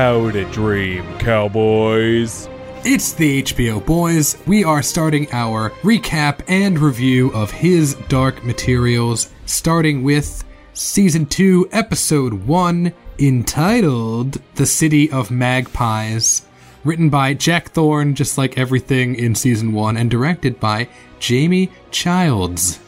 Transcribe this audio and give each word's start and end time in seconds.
How 0.00 0.30
to 0.30 0.46
dream, 0.46 1.04
cowboys. 1.18 2.48
It's 2.86 3.12
the 3.12 3.42
HBO 3.42 3.84
Boys. 3.84 4.38
We 4.46 4.64
are 4.64 4.82
starting 4.82 5.28
our 5.30 5.72
recap 5.82 6.40
and 6.48 6.78
review 6.78 7.30
of 7.34 7.50
His 7.50 7.96
Dark 8.08 8.42
Materials, 8.42 9.30
starting 9.44 10.02
with 10.02 10.42
Season 10.72 11.26
2, 11.26 11.68
Episode 11.72 12.32
1, 12.32 12.94
entitled 13.18 14.40
The 14.54 14.64
City 14.64 15.12
of 15.12 15.30
Magpies. 15.30 16.46
Written 16.82 17.10
by 17.10 17.34
Jack 17.34 17.72
Thorne, 17.72 18.14
just 18.14 18.38
like 18.38 18.56
everything 18.56 19.14
in 19.16 19.34
Season 19.34 19.74
1, 19.74 19.98
and 19.98 20.10
directed 20.10 20.58
by 20.58 20.88
Jamie 21.18 21.70
Childs, 21.90 22.78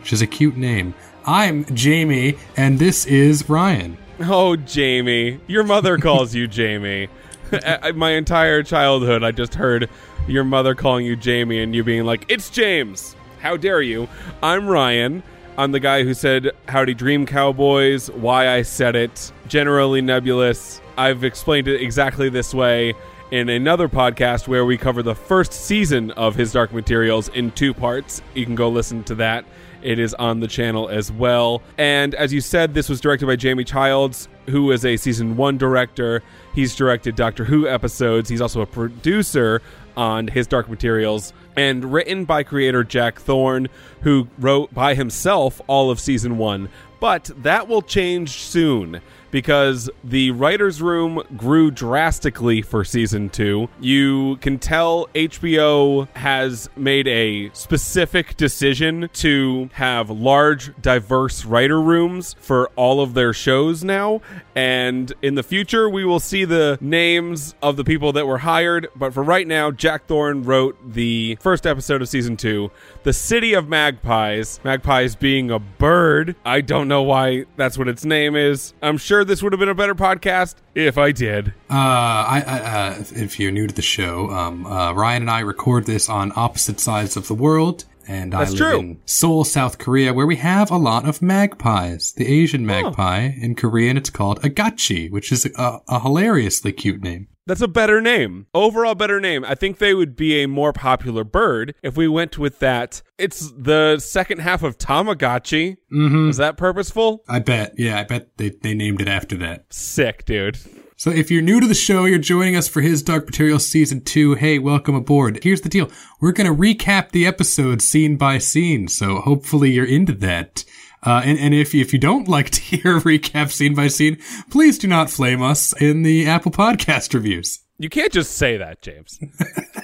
which 0.00 0.12
is 0.12 0.20
a 0.20 0.26
cute 0.26 0.56
name. 0.56 0.94
I'm 1.26 1.64
Jamie, 1.76 2.38
and 2.56 2.80
this 2.80 3.06
is 3.06 3.48
Ryan. 3.48 3.98
Oh, 4.20 4.56
Jamie. 4.56 5.40
Your 5.46 5.62
mother 5.62 5.98
calls 5.98 6.34
you 6.34 6.46
Jamie. 6.48 7.08
My 7.94 8.12
entire 8.12 8.62
childhood, 8.62 9.22
I 9.22 9.30
just 9.30 9.54
heard 9.54 9.90
your 10.26 10.44
mother 10.44 10.74
calling 10.74 11.04
you 11.04 11.16
Jamie 11.16 11.62
and 11.62 11.74
you 11.74 11.84
being 11.84 12.04
like, 12.04 12.24
It's 12.28 12.48
James. 12.50 13.14
How 13.40 13.56
dare 13.56 13.82
you? 13.82 14.08
I'm 14.42 14.66
Ryan. 14.66 15.22
I'm 15.58 15.72
the 15.72 15.80
guy 15.80 16.02
who 16.02 16.14
said 16.14 16.50
Howdy 16.68 16.94
Dream 16.94 17.26
Cowboys, 17.26 18.10
why 18.10 18.48
I 18.48 18.62
said 18.62 18.96
it, 18.96 19.32
generally 19.48 20.02
nebulous. 20.02 20.80
I've 20.98 21.24
explained 21.24 21.68
it 21.68 21.80
exactly 21.80 22.28
this 22.28 22.52
way 22.52 22.94
in 23.30 23.48
another 23.48 23.88
podcast 23.88 24.48
where 24.48 24.64
we 24.64 24.76
cover 24.78 25.02
the 25.02 25.14
first 25.14 25.52
season 25.52 26.10
of 26.12 26.34
His 26.34 26.52
Dark 26.52 26.72
Materials 26.72 27.28
in 27.28 27.50
two 27.52 27.72
parts. 27.74 28.22
You 28.34 28.44
can 28.46 28.54
go 28.54 28.68
listen 28.68 29.04
to 29.04 29.14
that. 29.16 29.44
It 29.86 30.00
is 30.00 30.14
on 30.14 30.40
the 30.40 30.48
channel 30.48 30.88
as 30.88 31.12
well. 31.12 31.62
And 31.78 32.12
as 32.16 32.32
you 32.32 32.40
said, 32.40 32.74
this 32.74 32.88
was 32.88 33.00
directed 33.00 33.26
by 33.26 33.36
Jamie 33.36 33.62
Childs, 33.62 34.28
who 34.46 34.72
is 34.72 34.84
a 34.84 34.96
season 34.96 35.36
one 35.36 35.58
director. 35.58 36.24
He's 36.56 36.74
directed 36.74 37.14
Doctor 37.14 37.44
Who 37.44 37.68
episodes. 37.68 38.28
He's 38.28 38.40
also 38.40 38.62
a 38.62 38.66
producer 38.66 39.62
on 39.96 40.26
His 40.26 40.48
Dark 40.48 40.68
Materials 40.68 41.32
and 41.56 41.92
written 41.92 42.24
by 42.24 42.42
creator 42.42 42.82
Jack 42.82 43.20
Thorne, 43.20 43.68
who 44.00 44.26
wrote 44.38 44.74
by 44.74 44.96
himself 44.96 45.60
all 45.68 45.88
of 45.88 46.00
season 46.00 46.36
one. 46.36 46.68
But 46.98 47.30
that 47.38 47.68
will 47.68 47.82
change 47.82 48.30
soon 48.30 49.00
because 49.30 49.90
the 50.04 50.30
writer's 50.32 50.80
room 50.80 51.22
grew 51.36 51.70
drastically 51.70 52.62
for 52.62 52.84
season 52.84 53.28
two. 53.28 53.68
You 53.80 54.36
can 54.36 54.58
tell 54.58 55.06
HBO 55.14 56.08
has 56.16 56.68
made 56.76 57.06
a 57.08 57.50
specific 57.52 58.36
decision 58.36 59.08
to 59.14 59.70
have 59.74 60.10
large, 60.10 60.70
diverse 60.80 61.44
writer 61.44 61.80
rooms 61.80 62.34
for 62.38 62.70
all 62.76 63.00
of 63.00 63.14
their 63.14 63.32
shows 63.32 63.84
now. 63.84 64.20
And 64.54 65.12
in 65.22 65.34
the 65.34 65.42
future, 65.42 65.88
we 65.88 66.04
will 66.04 66.20
see 66.20 66.44
the 66.44 66.78
names 66.80 67.54
of 67.62 67.76
the 67.76 67.84
people 67.84 68.12
that 68.12 68.26
were 68.26 68.38
hired. 68.38 68.88
But 68.96 69.12
for 69.12 69.22
right 69.22 69.46
now, 69.46 69.70
Jack 69.70 70.06
Thorne 70.06 70.42
wrote 70.42 70.76
the 70.92 71.36
first 71.40 71.66
episode 71.66 72.02
of 72.02 72.08
season 72.08 72.36
two, 72.36 72.70
The 73.02 73.12
City 73.12 73.54
of 73.54 73.68
Magpies. 73.68 74.60
Magpies 74.64 75.14
being 75.14 75.50
a 75.50 75.58
bird. 75.58 76.36
I 76.44 76.60
don't 76.60 76.88
know 76.88 77.02
why 77.02 77.44
that's 77.56 77.76
what 77.76 77.88
its 77.88 78.04
name 78.04 78.36
is. 78.36 78.72
I'm 78.82 78.98
sure 78.98 79.15
this 79.24 79.42
would 79.42 79.52
have 79.52 79.60
been 79.60 79.68
a 79.68 79.74
better 79.74 79.94
podcast 79.94 80.56
if 80.74 80.98
I 80.98 81.12
did. 81.12 81.48
Uh, 81.70 81.74
I, 81.74 82.44
I, 82.46 82.58
uh, 82.58 83.04
if 83.12 83.38
you're 83.38 83.52
new 83.52 83.66
to 83.66 83.74
the 83.74 83.82
show, 83.82 84.30
um, 84.30 84.66
uh, 84.66 84.92
Ryan 84.92 85.22
and 85.22 85.30
I 85.30 85.40
record 85.40 85.86
this 85.86 86.08
on 86.08 86.32
opposite 86.36 86.80
sides 86.80 87.16
of 87.16 87.28
the 87.28 87.34
world, 87.34 87.84
and 88.08 88.34
I 88.34 88.40
live 88.40 88.56
true. 88.56 88.78
in 88.78 89.00
Seoul, 89.04 89.44
South 89.44 89.78
Korea, 89.78 90.14
where 90.14 90.26
we 90.26 90.36
have 90.36 90.70
a 90.70 90.76
lot 90.76 91.08
of 91.08 91.22
magpies. 91.22 92.12
The 92.12 92.26
Asian 92.26 92.64
magpie 92.64 93.32
in 93.40 93.54
Korean, 93.54 93.96
it's 93.96 94.10
called 94.10 94.40
agachi, 94.42 95.10
which 95.10 95.32
is 95.32 95.46
a, 95.46 95.80
a 95.88 96.00
hilariously 96.00 96.72
cute 96.72 97.02
name. 97.02 97.28
That's 97.46 97.60
a 97.60 97.68
better 97.68 98.00
name. 98.00 98.46
Overall, 98.52 98.96
better 98.96 99.20
name. 99.20 99.44
I 99.44 99.54
think 99.54 99.78
they 99.78 99.94
would 99.94 100.16
be 100.16 100.42
a 100.42 100.48
more 100.48 100.72
popular 100.72 101.22
bird 101.22 101.76
if 101.80 101.96
we 101.96 102.08
went 102.08 102.38
with 102.38 102.58
that. 102.58 103.02
It's 103.18 103.52
the 103.56 104.00
second 104.00 104.40
half 104.40 104.64
of 104.64 104.78
Tamagotchi. 104.78 105.76
Mm-hmm. 105.92 106.30
Is 106.30 106.38
that 106.38 106.56
purposeful? 106.56 107.22
I 107.28 107.38
bet, 107.38 107.74
yeah, 107.78 108.00
I 108.00 108.02
bet 108.02 108.36
they, 108.36 108.48
they 108.50 108.74
named 108.74 109.00
it 109.00 109.06
after 109.06 109.36
that. 109.36 109.72
Sick, 109.72 110.24
dude. 110.24 110.58
So 110.96 111.10
if 111.10 111.30
you're 111.30 111.42
new 111.42 111.60
to 111.60 111.68
the 111.68 111.74
show, 111.74 112.04
you're 112.06 112.18
joining 112.18 112.56
us 112.56 112.66
for 112.66 112.80
his 112.80 113.02
Dark 113.02 113.26
Materials 113.26 113.64
season 113.64 114.00
two. 114.00 114.34
Hey, 114.34 114.58
welcome 114.58 114.96
aboard. 114.96 115.38
Here's 115.44 115.60
the 115.60 115.68
deal. 115.68 115.88
We're 116.20 116.32
going 116.32 116.52
to 116.52 116.60
recap 116.60 117.10
the 117.10 117.26
episode 117.26 117.80
scene 117.80 118.16
by 118.16 118.38
scene. 118.38 118.88
So 118.88 119.20
hopefully 119.20 119.70
you're 119.70 119.84
into 119.84 120.14
that. 120.14 120.64
Uh, 121.06 121.22
and, 121.24 121.38
and 121.38 121.54
if, 121.54 121.74
if 121.74 121.92
you 121.92 121.98
don't 121.98 122.28
like 122.36 122.50
to 122.50 122.60
hear 122.60 123.00
recap 123.00 123.50
scene 123.50 123.74
by 123.74 123.88
scene, 123.88 124.18
please 124.50 124.78
do 124.78 124.88
not 124.88 125.08
flame 125.08 125.42
us 125.42 125.72
in 125.80 126.02
the 126.02 126.26
Apple 126.26 126.50
podcast 126.50 127.14
reviews. 127.14 127.60
You 127.78 127.90
can't 127.90 128.12
just 128.12 128.32
say 128.32 128.56
that, 128.56 128.80
James. 128.80 129.20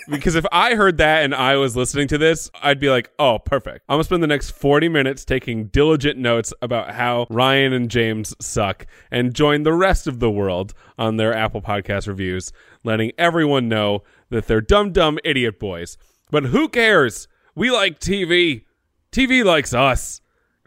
because 0.09 0.35
if 0.35 0.47
I 0.51 0.77
heard 0.77 0.97
that 0.97 1.25
and 1.25 1.35
I 1.35 1.57
was 1.57 1.77
listening 1.77 2.09
to 2.09 2.17
this, 2.17 2.51
I'd 2.63 2.81
be 2.81 2.89
like, 2.89 3.11
oh, 3.19 3.39
perfect. 3.39 3.85
I'm 3.87 3.97
going 3.97 4.01
to 4.01 4.05
spend 4.05 4.23
the 4.23 4.29
next 4.29 4.53
40 4.53 4.89
minutes 4.89 5.27
taking 5.27 5.67
diligent 5.67 6.19
notes 6.19 6.55
about 6.63 6.93
how 6.93 7.27
Ryan 7.29 7.75
and 7.75 7.91
James 7.91 8.35
suck 8.41 8.87
and 9.11 9.35
join 9.35 9.63
the 9.63 9.75
rest 9.75 10.07
of 10.07 10.21
the 10.21 10.31
world 10.31 10.73
on 10.97 11.19
their 11.19 11.35
Apple 11.35 11.61
Podcast 11.61 12.09
reviews, 12.09 12.51
letting 12.83 13.13
everyone 13.19 13.69
know 13.69 14.05
that 14.31 14.47
they're 14.47 14.63
dumb, 14.63 14.93
dumb 14.93 15.19
idiot 15.23 15.61
boys. 15.61 15.99
But 16.31 16.45
who 16.45 16.71
cares? 16.71 17.29
We 17.55 17.71
like 17.71 18.01
TV. 18.01 18.65
TV 19.13 19.45
likes 19.45 19.75
us. 19.75 20.22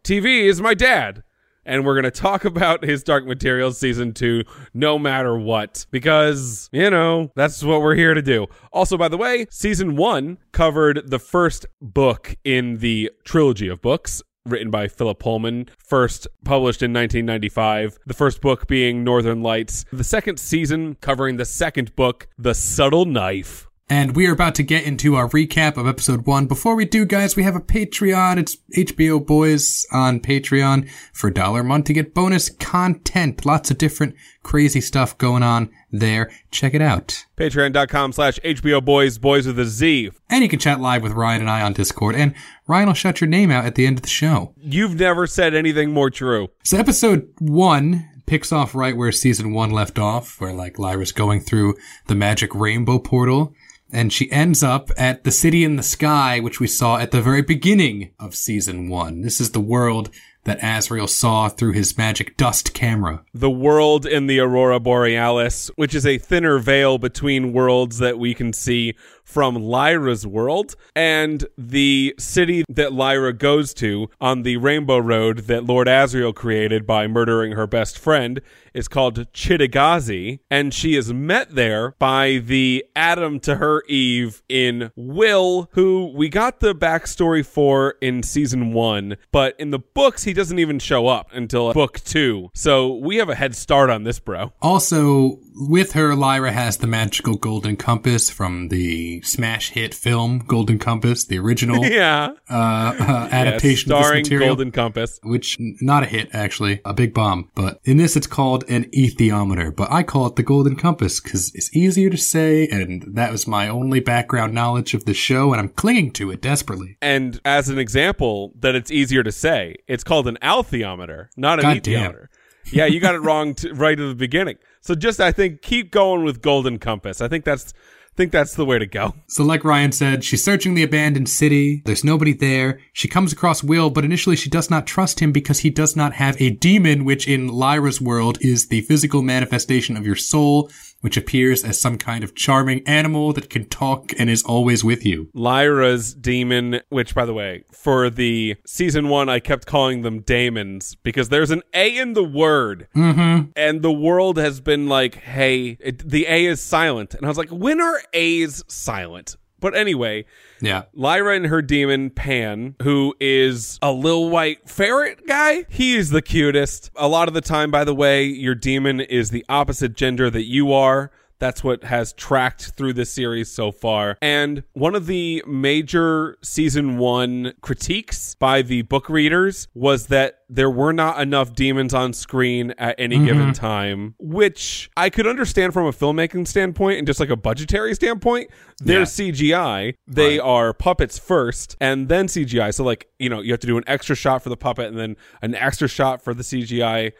TV 0.05 0.43
is 0.43 0.61
my 0.61 0.75
dad 0.75 1.23
and 1.65 1.83
we're 1.83 1.95
going 1.95 2.03
to 2.03 2.11
talk 2.11 2.45
about 2.45 2.83
his 2.83 3.03
Dark 3.03 3.25
Materials 3.25 3.79
season 3.79 4.13
two 4.13 4.43
no 4.71 4.99
matter 4.99 5.35
what. 5.35 5.87
Because, 5.89 6.69
you 6.71 6.91
know, 6.91 7.31
that's 7.35 7.63
what 7.63 7.81
we're 7.81 7.95
here 7.95 8.13
to 8.13 8.21
do. 8.21 8.45
Also, 8.71 8.97
by 8.97 9.07
the 9.07 9.17
way, 9.17 9.47
season 9.49 9.95
one 9.95 10.37
covered 10.51 11.09
the 11.09 11.17
first 11.17 11.65
book 11.81 12.35
in 12.43 12.77
the 12.77 13.11
trilogy 13.23 13.67
of 13.67 13.81
books. 13.81 14.21
Written 14.45 14.69
by 14.69 14.87
Philip 14.87 15.17
Pullman, 15.17 15.69
first 15.79 16.27
published 16.43 16.83
in 16.83 16.93
1995. 16.93 17.97
The 18.05 18.13
first 18.13 18.41
book 18.41 18.67
being 18.67 19.03
Northern 19.03 19.41
Lights. 19.41 19.85
The 19.91 20.03
second 20.03 20.39
season 20.39 20.97
covering 21.01 21.37
the 21.37 21.45
second 21.45 21.95
book, 21.95 22.27
The 22.37 22.53
Subtle 22.53 23.05
Knife. 23.05 23.67
And 23.87 24.15
we 24.15 24.25
are 24.25 24.33
about 24.33 24.55
to 24.55 24.63
get 24.63 24.83
into 24.83 25.13
our 25.13 25.29
recap 25.29 25.77
of 25.77 25.85
episode 25.85 26.25
one. 26.25 26.47
Before 26.47 26.75
we 26.75 26.85
do, 26.85 27.05
guys, 27.05 27.35
we 27.35 27.43
have 27.43 27.55
a 27.55 27.59
Patreon. 27.59 28.37
It's 28.37 28.57
HBO 28.75 29.23
Boys 29.23 29.85
on 29.91 30.21
Patreon 30.21 30.89
for 31.13 31.27
a 31.27 31.33
dollar 31.33 31.59
a 31.59 31.63
month 31.63 31.85
to 31.85 31.93
get 31.93 32.15
bonus 32.15 32.49
content. 32.49 33.45
Lots 33.45 33.69
of 33.69 33.77
different 33.77 34.15
crazy 34.41 34.81
stuff 34.81 35.15
going 35.19 35.43
on 35.43 35.69
there. 35.91 36.31
Check 36.49 36.73
it 36.73 36.81
out. 36.81 37.25
Patreon.com 37.37 38.13
slash 38.13 38.39
HBO 38.39 38.83
Boys, 38.83 39.19
boys 39.19 39.45
with 39.45 39.59
a 39.59 39.65
Z. 39.65 40.09
And 40.31 40.41
you 40.41 40.49
can 40.49 40.57
chat 40.57 40.81
live 40.81 41.03
with 41.03 41.11
Ryan 41.11 41.41
and 41.41 41.49
I 41.51 41.61
on 41.61 41.73
Discord. 41.73 42.15
And 42.15 42.33
Ryan 42.65 42.87
will 42.87 42.95
shout 42.95 43.21
your 43.21 43.27
name 43.27 43.51
out 43.51 43.65
at 43.65 43.75
the 43.75 43.85
end 43.85 43.99
of 43.99 44.01
the 44.01 44.09
show. 44.09 44.55
You've 44.57 44.99
never 44.99 45.27
said 45.27 45.53
anything 45.53 45.91
more 45.91 46.09
true. 46.09 46.47
So 46.63 46.79
episode 46.79 47.29
one 47.37 48.09
picks 48.25 48.51
off 48.51 48.73
right 48.73 48.97
where 48.97 49.11
season 49.11 49.53
one 49.53 49.69
left 49.69 49.99
off, 49.99 50.41
where 50.41 50.53
like 50.53 50.79
Lyra's 50.79 51.11
going 51.11 51.41
through 51.41 51.75
the 52.07 52.15
magic 52.15 52.55
rainbow 52.55 52.97
portal. 52.97 53.53
And 53.91 54.11
she 54.11 54.31
ends 54.31 54.63
up 54.63 54.89
at 54.97 55.23
the 55.23 55.31
city 55.31 55.63
in 55.63 55.75
the 55.75 55.83
sky, 55.83 56.39
which 56.39 56.59
we 56.59 56.67
saw 56.67 56.97
at 56.97 57.11
the 57.11 57.21
very 57.21 57.41
beginning 57.41 58.11
of 58.19 58.35
season 58.35 58.89
one. 58.89 59.21
This 59.21 59.39
is 59.39 59.51
the 59.51 59.59
world 59.59 60.09
that 60.45 60.59
Asriel 60.59 61.09
saw 61.09 61.49
through 61.49 61.73
his 61.73 61.97
magic 61.97 62.37
dust 62.37 62.73
camera. 62.73 63.23
the 63.33 63.49
world 63.49 64.05
in 64.05 64.27
the 64.27 64.39
Aurora 64.39 64.79
Borealis, 64.79 65.69
which 65.75 65.93
is 65.95 66.05
a 66.05 66.17
thinner 66.17 66.59
veil 66.59 66.97
between 66.97 67.51
worlds 67.51 67.97
that 67.97 68.19
we 68.19 68.33
can 68.33 68.53
see 68.53 68.93
from 69.25 69.55
Lyra's 69.55 70.25
world, 70.25 70.75
and 70.95 71.45
the 71.57 72.15
city 72.17 72.63
that 72.69 72.93
Lyra 72.93 73.33
goes 73.33 73.73
to 73.73 74.07
on 74.21 74.43
the 74.43 74.55
Rainbow 74.57 74.99
Road 74.99 75.39
that 75.39 75.65
Lord 75.65 75.87
Asriel 75.87 76.33
created 76.33 76.85
by 76.85 77.07
murdering 77.07 77.53
her 77.53 77.67
best 77.67 77.99
friend 77.99 78.39
is 78.73 78.87
called 78.87 79.31
Cittàgazze, 79.31 80.39
and 80.51 80.73
she 80.73 80.95
is 80.95 81.11
met 81.11 81.55
there 81.55 81.95
by 81.97 82.37
the 82.37 82.85
Adam 82.95 83.39
to 83.41 83.55
her 83.55 83.83
Eve 83.87 84.43
in 84.49 84.91
Will, 84.95 85.69
who 85.71 86.11
we 86.15 86.29
got 86.29 86.59
the 86.59 86.75
backstory 86.75 87.45
for 87.45 87.95
in 88.01 88.21
season 88.21 88.73
one, 88.73 89.17
but 89.31 89.55
in 89.59 89.71
the 89.71 89.79
books 89.79 90.23
he 90.23 90.33
doesn't 90.33 90.59
even 90.59 90.77
show 90.79 91.07
up 91.07 91.29
until 91.33 91.73
book 91.73 92.01
two. 92.01 92.51
So 92.53 92.95
we 92.95 93.15
have 93.17 93.29
a 93.29 93.35
head 93.35 93.55
start 93.55 93.89
on 93.89 94.03
this, 94.03 94.19
bro. 94.19 94.53
Also, 94.61 95.39
with 95.55 95.93
her, 95.93 96.13
Lyra 96.13 96.51
has 96.51 96.77
the 96.77 96.87
magical 96.87 97.37
golden 97.37 97.77
compass 97.77 98.29
from 98.29 98.67
the 98.67 99.14
smash 99.21 99.71
hit 99.71 99.93
film 99.93 100.39
Golden 100.39 100.79
Compass, 100.79 101.25
the 101.25 101.37
original 101.39 101.85
Yeah. 101.85 102.29
uh, 102.49 102.53
uh, 102.53 103.29
adaptation 103.31 103.91
Yeah, 103.91 103.97
of 103.97 103.99
this 104.01 104.07
starring 104.07 104.23
material. 104.23 104.47
Golden 104.49 104.71
Compass. 104.71 105.19
which 105.23 105.57
n- 105.59 105.77
not 105.81 106.03
a 106.03 106.05
hit 106.05 106.29
actually, 106.33 106.81
a 106.85 106.93
big 106.93 107.13
bomb. 107.13 107.49
But 107.55 107.79
in 107.83 107.97
this, 107.97 108.15
it's 108.15 108.27
called 108.27 108.63
an 108.69 108.85
ethiometer. 108.91 109.75
But 109.75 109.91
I 109.91 110.03
call 110.03 110.27
it 110.27 110.35
the 110.35 110.43
golden 110.43 110.75
compass 110.75 111.19
because 111.19 111.53
it's 111.55 111.75
easier 111.75 112.09
to 112.09 112.17
say, 112.17 112.67
and 112.67 113.03
that 113.15 113.31
was 113.31 113.47
my 113.47 113.67
only 113.67 113.99
background 113.99 114.53
knowledge 114.53 114.93
of 114.93 115.05
the 115.05 115.13
show, 115.13 115.51
and 115.53 115.59
I'm 115.61 115.69
clinging 115.69 116.11
to 116.13 116.31
it 116.31 116.41
desperately. 116.41 116.97
And 117.01 117.39
as 117.45 117.69
an 117.69 117.77
example 117.77 118.53
that 118.59 118.75
it's 118.75 118.91
easier 118.91 119.23
to 119.23 119.31
say, 119.31 119.75
it's 119.87 120.03
called 120.03 120.27
an 120.27 120.37
althiometer, 120.41 121.27
not 121.37 121.59
an 121.59 121.63
God 121.63 121.77
ethiometer. 121.83 122.27
Yeah, 122.71 122.85
you 122.87 122.99
got 122.99 123.13
it 123.15 123.19
wrong 123.21 123.53
t- 123.53 123.69
right 123.71 123.99
at 123.99 124.07
the 124.07 124.15
beginning. 124.15 124.57
So 124.81 124.95
just 124.95 125.19
I 125.19 125.31
think 125.31 125.61
keep 125.61 125.91
going 125.91 126.23
with 126.23 126.41
Golden 126.41 126.77
Compass. 126.79 127.21
I 127.21 127.27
think 127.27 127.43
that's 127.45 127.73
think 128.15 128.31
that's 128.31 128.55
the 128.55 128.65
way 128.65 128.79
to 128.79 128.85
go. 128.85 129.13
So, 129.27 129.43
like 129.43 129.65
Ryan 129.65 129.91
said, 129.91 130.23
she's 130.23 130.45
searching 130.45 130.75
the 130.75 130.83
abandoned 130.83 131.27
city. 131.27 131.81
There's 131.83 132.05
nobody 132.05 132.31
there. 132.31 132.79
She 132.93 133.09
comes 133.09 133.33
across 133.33 133.63
Will, 133.63 133.89
but 133.89 134.05
initially 134.05 134.37
she 134.37 134.49
does 134.49 134.69
not 134.69 134.87
trust 134.87 135.19
him 135.19 135.33
because 135.33 135.59
he 135.59 135.69
does 135.69 135.95
not 135.95 136.13
have 136.13 136.39
a 136.39 136.51
demon, 136.51 137.03
which 137.03 137.27
in 137.27 137.49
Lyra's 137.49 137.99
world 137.99 138.37
is 138.39 138.67
the 138.67 138.81
physical 138.81 139.21
manifestation 139.23 139.97
of 139.97 140.05
your 140.05 140.15
soul, 140.15 140.69
which 141.01 141.17
appears 141.17 141.63
as 141.63 141.79
some 141.79 141.97
kind 141.97 142.23
of 142.23 142.35
charming 142.35 142.81
animal 142.87 143.31
that 143.33 143.49
can 143.49 143.65
talk 143.65 144.11
and 144.17 144.29
is 144.29 144.43
always 144.43 144.83
with 144.83 145.05
you. 145.05 145.29
Lyra's 145.33 146.13
demon, 146.13 146.81
which 146.89 147.13
by 147.13 147.25
the 147.25 147.33
way, 147.33 147.63
for 147.71 148.09
the 148.09 148.55
season 148.65 149.09
one, 149.09 149.29
I 149.29 149.39
kept 149.39 149.67
calling 149.67 150.01
them 150.01 150.21
daemons 150.21 150.95
because 150.95 151.29
there's 151.29 151.51
an 151.51 151.61
A 151.73 151.95
in 151.95 152.13
the 152.13 152.23
word. 152.23 152.87
Mm-hmm. 152.95 153.51
And 153.55 153.81
the 153.81 153.91
world 153.91 154.37
has 154.37 154.61
been 154.61 154.87
like, 154.87 155.15
hey, 155.15 155.77
it, 155.79 156.09
the 156.09 156.25
A 156.27 156.45
is 156.45 156.61
silent. 156.61 157.13
And 157.13 157.25
I 157.25 157.29
was 157.29 157.37
like, 157.37 157.49
when 157.49 157.79
are 157.79 158.01
A's 158.13 158.63
silent? 158.67 159.37
But 159.59 159.75
anyway, 159.75 160.25
Yeah. 160.61 160.83
Lyra 160.93 161.35
and 161.35 161.45
her 161.47 161.61
demon, 161.61 162.09
Pan, 162.09 162.75
who 162.83 163.15
is 163.19 163.79
a 163.81 163.91
little 163.91 164.29
white 164.29 164.69
ferret 164.69 165.25
guy. 165.27 165.65
He 165.69 165.95
is 165.95 166.09
the 166.09 166.21
cutest. 166.21 166.91
A 166.95 167.07
lot 167.07 167.27
of 167.27 167.33
the 167.33 167.41
time, 167.41 167.71
by 167.71 167.83
the 167.83 167.95
way, 167.95 168.23
your 168.25 168.55
demon 168.55 168.99
is 168.99 169.31
the 169.31 169.45
opposite 169.49 169.95
gender 169.95 170.29
that 170.29 170.45
you 170.45 170.71
are. 170.73 171.11
That's 171.45 171.63
what 171.63 171.83
has 171.83 172.11
tracked 172.13 172.71
through 172.71 172.93
this 172.93 173.11
series 173.11 173.51
so 173.51 173.71
far. 173.71 174.17
And 174.19 174.63
one 174.73 174.95
of 174.95 175.05
the 175.05 175.43
major 175.45 176.39
season 176.41 176.97
one 176.97 177.53
critiques 177.61 178.33
by 178.33 178.63
the 178.63 178.81
book 178.81 179.09
readers 179.09 179.67
was 179.75 180.07
that 180.07 180.39
there 180.49 180.71
were 180.71 180.91
not 180.91 181.21
enough 181.21 181.53
demons 181.53 181.93
on 181.93 182.13
screen 182.13 182.73
at 182.79 182.95
any 182.97 183.17
mm-hmm. 183.17 183.25
given 183.25 183.53
time, 183.53 184.15
which 184.17 184.89
I 184.97 185.11
could 185.11 185.27
understand 185.27 185.71
from 185.71 185.85
a 185.85 185.91
filmmaking 185.91 186.47
standpoint 186.47 186.97
and 186.97 187.05
just 187.05 187.19
like 187.19 187.29
a 187.29 187.35
budgetary 187.35 187.93
standpoint. 187.93 188.49
They're 188.79 189.01
Yeah. 189.01 189.05
CGI. 189.05 189.93
They 190.07 190.39
Right. 190.39 190.43
are 190.43 190.73
puppets 190.73 191.19
first 191.19 191.75
and 191.79 192.09
then 192.09 192.27
CGI. 192.27 192.71
So 192.73 192.83
like, 192.83 193.07
you 193.19 193.29
know, 193.29 193.41
you 193.41 193.53
have 193.53 193.59
to 193.59 193.67
do 193.67 193.77
an 193.77 193.83
extra 193.85 194.15
shot 194.15 194.41
for 194.41 194.49
the 194.49 194.57
puppet 194.57 194.87
and 194.87 194.97
then 194.97 195.15
an 195.43 195.53
extra 195.53 195.87
shot 195.87 196.23
for 196.23 196.33
the 196.33 196.43
CGI 196.43 197.11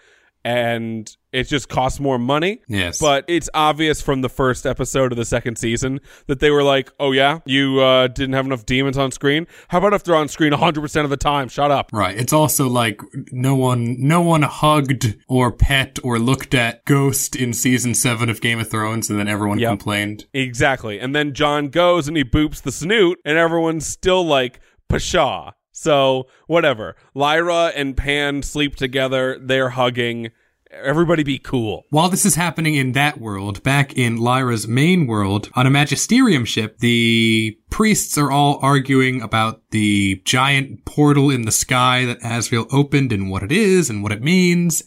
and 0.45 1.11
it 1.33 1.45
just 1.45 1.67
costs 1.67 1.99
more 1.99 2.19
money. 2.19 2.61
Yes. 2.69 2.99
But 3.01 3.25
it's 3.27 3.49
obvious 3.53 4.01
from 4.01 4.21
the 4.21 4.29
first 4.29 4.65
episode 4.65 5.11
of 5.11 5.17
the 5.17 5.25
second 5.25 5.57
season 5.57 5.99
that 6.27 6.39
they 6.39 6.51
were 6.51 6.61
like, 6.63 6.91
"Oh 6.99 7.11
yeah, 7.11 7.39
you 7.45 7.79
uh, 7.81 8.07
didn't 8.07 8.33
have 8.35 8.45
enough 8.45 8.65
demons 8.65 8.97
on 8.97 9.11
screen. 9.11 9.47
How 9.69 9.79
about 9.79 9.93
if 9.93 10.03
they're 10.03 10.15
on 10.15 10.27
screen 10.29 10.53
100% 10.53 11.03
of 11.03 11.09
the 11.09 11.17
time? 11.17 11.49
Shut 11.49 11.71
up." 11.71 11.89
Right. 11.91 12.15
It's 12.15 12.31
also 12.31 12.69
like 12.69 13.01
no 13.31 13.55
one, 13.55 13.97
no 13.99 14.21
one 14.21 14.43
hugged 14.43 15.17
or 15.27 15.51
pet 15.51 15.97
or 16.03 16.19
looked 16.19 16.53
at 16.53 16.85
Ghost 16.85 17.35
in 17.35 17.51
season 17.51 17.95
seven 17.95 18.29
of 18.29 18.39
Game 18.39 18.59
of 18.59 18.69
Thrones, 18.69 19.09
and 19.09 19.19
then 19.19 19.27
everyone 19.27 19.57
Yep. 19.59 19.69
complained. 19.71 20.25
Exactly. 20.33 20.99
And 20.99 21.15
then 21.15 21.33
Jon 21.33 21.69
goes 21.69 22.07
and 22.07 22.15
he 22.15 22.23
boops 22.23 22.61
the 22.61 22.71
snoot, 22.71 23.17
and 23.25 23.37
everyone's 23.37 23.87
still 23.87 24.23
like, 24.25 24.59
pshaw. 24.89 25.51
So, 25.77 26.27
whatever. 26.47 26.95
Lyra 27.13 27.73
and 27.75 27.97
Pan 27.97 28.43
sleep 28.43 28.77
together. 28.77 29.37
They're 29.41 29.71
hugging. 29.71 30.31
Everybody 30.71 31.23
be 31.23 31.37
cool. 31.37 31.83
While 31.89 32.07
this 32.07 32.25
is 32.25 32.35
happening 32.35 32.75
in 32.75 32.93
that 32.93 33.19
world, 33.19 33.61
back 33.61 33.93
in 33.97 34.15
Lyra's 34.15 34.69
main 34.69 35.05
world, 35.05 35.49
on 35.53 35.67
a 35.67 35.69
Magisterium 35.69 36.45
ship, 36.45 36.79
the 36.79 37.57
priests 37.69 38.17
are 38.17 38.31
all 38.31 38.57
arguing 38.61 39.21
about 39.21 39.69
the 39.71 40.21
giant 40.23 40.85
portal 40.85 41.29
in 41.29 41.41
the 41.41 41.51
sky 41.51 42.05
that 42.05 42.21
Asriel 42.21 42.67
opened 42.71 43.11
and 43.11 43.29
what 43.29 43.43
it 43.43 43.51
is 43.51 43.89
and 43.89 44.01
what 44.01 44.13
it 44.13 44.23
means. 44.23 44.81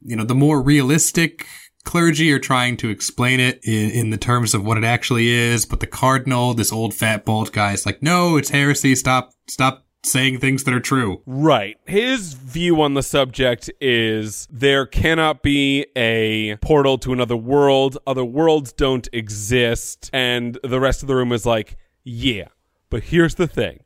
You 0.00 0.16
know, 0.16 0.24
the 0.24 0.34
more 0.34 0.62
realistic 0.62 1.46
clergy 1.84 2.32
are 2.32 2.38
trying 2.38 2.78
to 2.78 2.88
explain 2.88 3.40
it 3.40 3.60
in, 3.62 3.90
in 3.90 4.10
the 4.10 4.16
terms 4.16 4.54
of 4.54 4.64
what 4.64 4.78
it 4.78 4.84
actually 4.84 5.28
is, 5.28 5.66
but 5.66 5.80
the 5.80 5.86
cardinal, 5.86 6.54
this 6.54 6.72
old 6.72 6.94
fat 6.94 7.26
bald 7.26 7.52
guy, 7.52 7.74
is 7.74 7.84
like, 7.84 8.02
no, 8.02 8.38
it's 8.38 8.48
heresy. 8.48 8.94
Stop, 8.94 9.32
stop 9.48 9.84
saying 10.04 10.38
things 10.38 10.64
that 10.64 10.74
are 10.74 10.80
true. 10.80 11.22
Right. 11.26 11.78
His 11.86 12.34
view 12.34 12.80
on 12.82 12.94
the 12.94 13.02
subject 13.02 13.70
is 13.80 14.46
there 14.50 14.86
cannot 14.86 15.42
be 15.42 15.86
a 15.96 16.56
portal 16.56 16.98
to 16.98 17.12
another 17.12 17.36
world. 17.36 17.98
Other 18.06 18.24
worlds 18.24 18.72
don't 18.72 19.08
exist. 19.12 20.10
And 20.12 20.58
the 20.62 20.80
rest 20.80 21.02
of 21.02 21.08
the 21.08 21.14
room 21.14 21.32
is 21.32 21.46
like, 21.46 21.76
yeah. 22.04 22.48
But 22.90 23.04
here's 23.04 23.36
the 23.36 23.46
thing. 23.46 23.80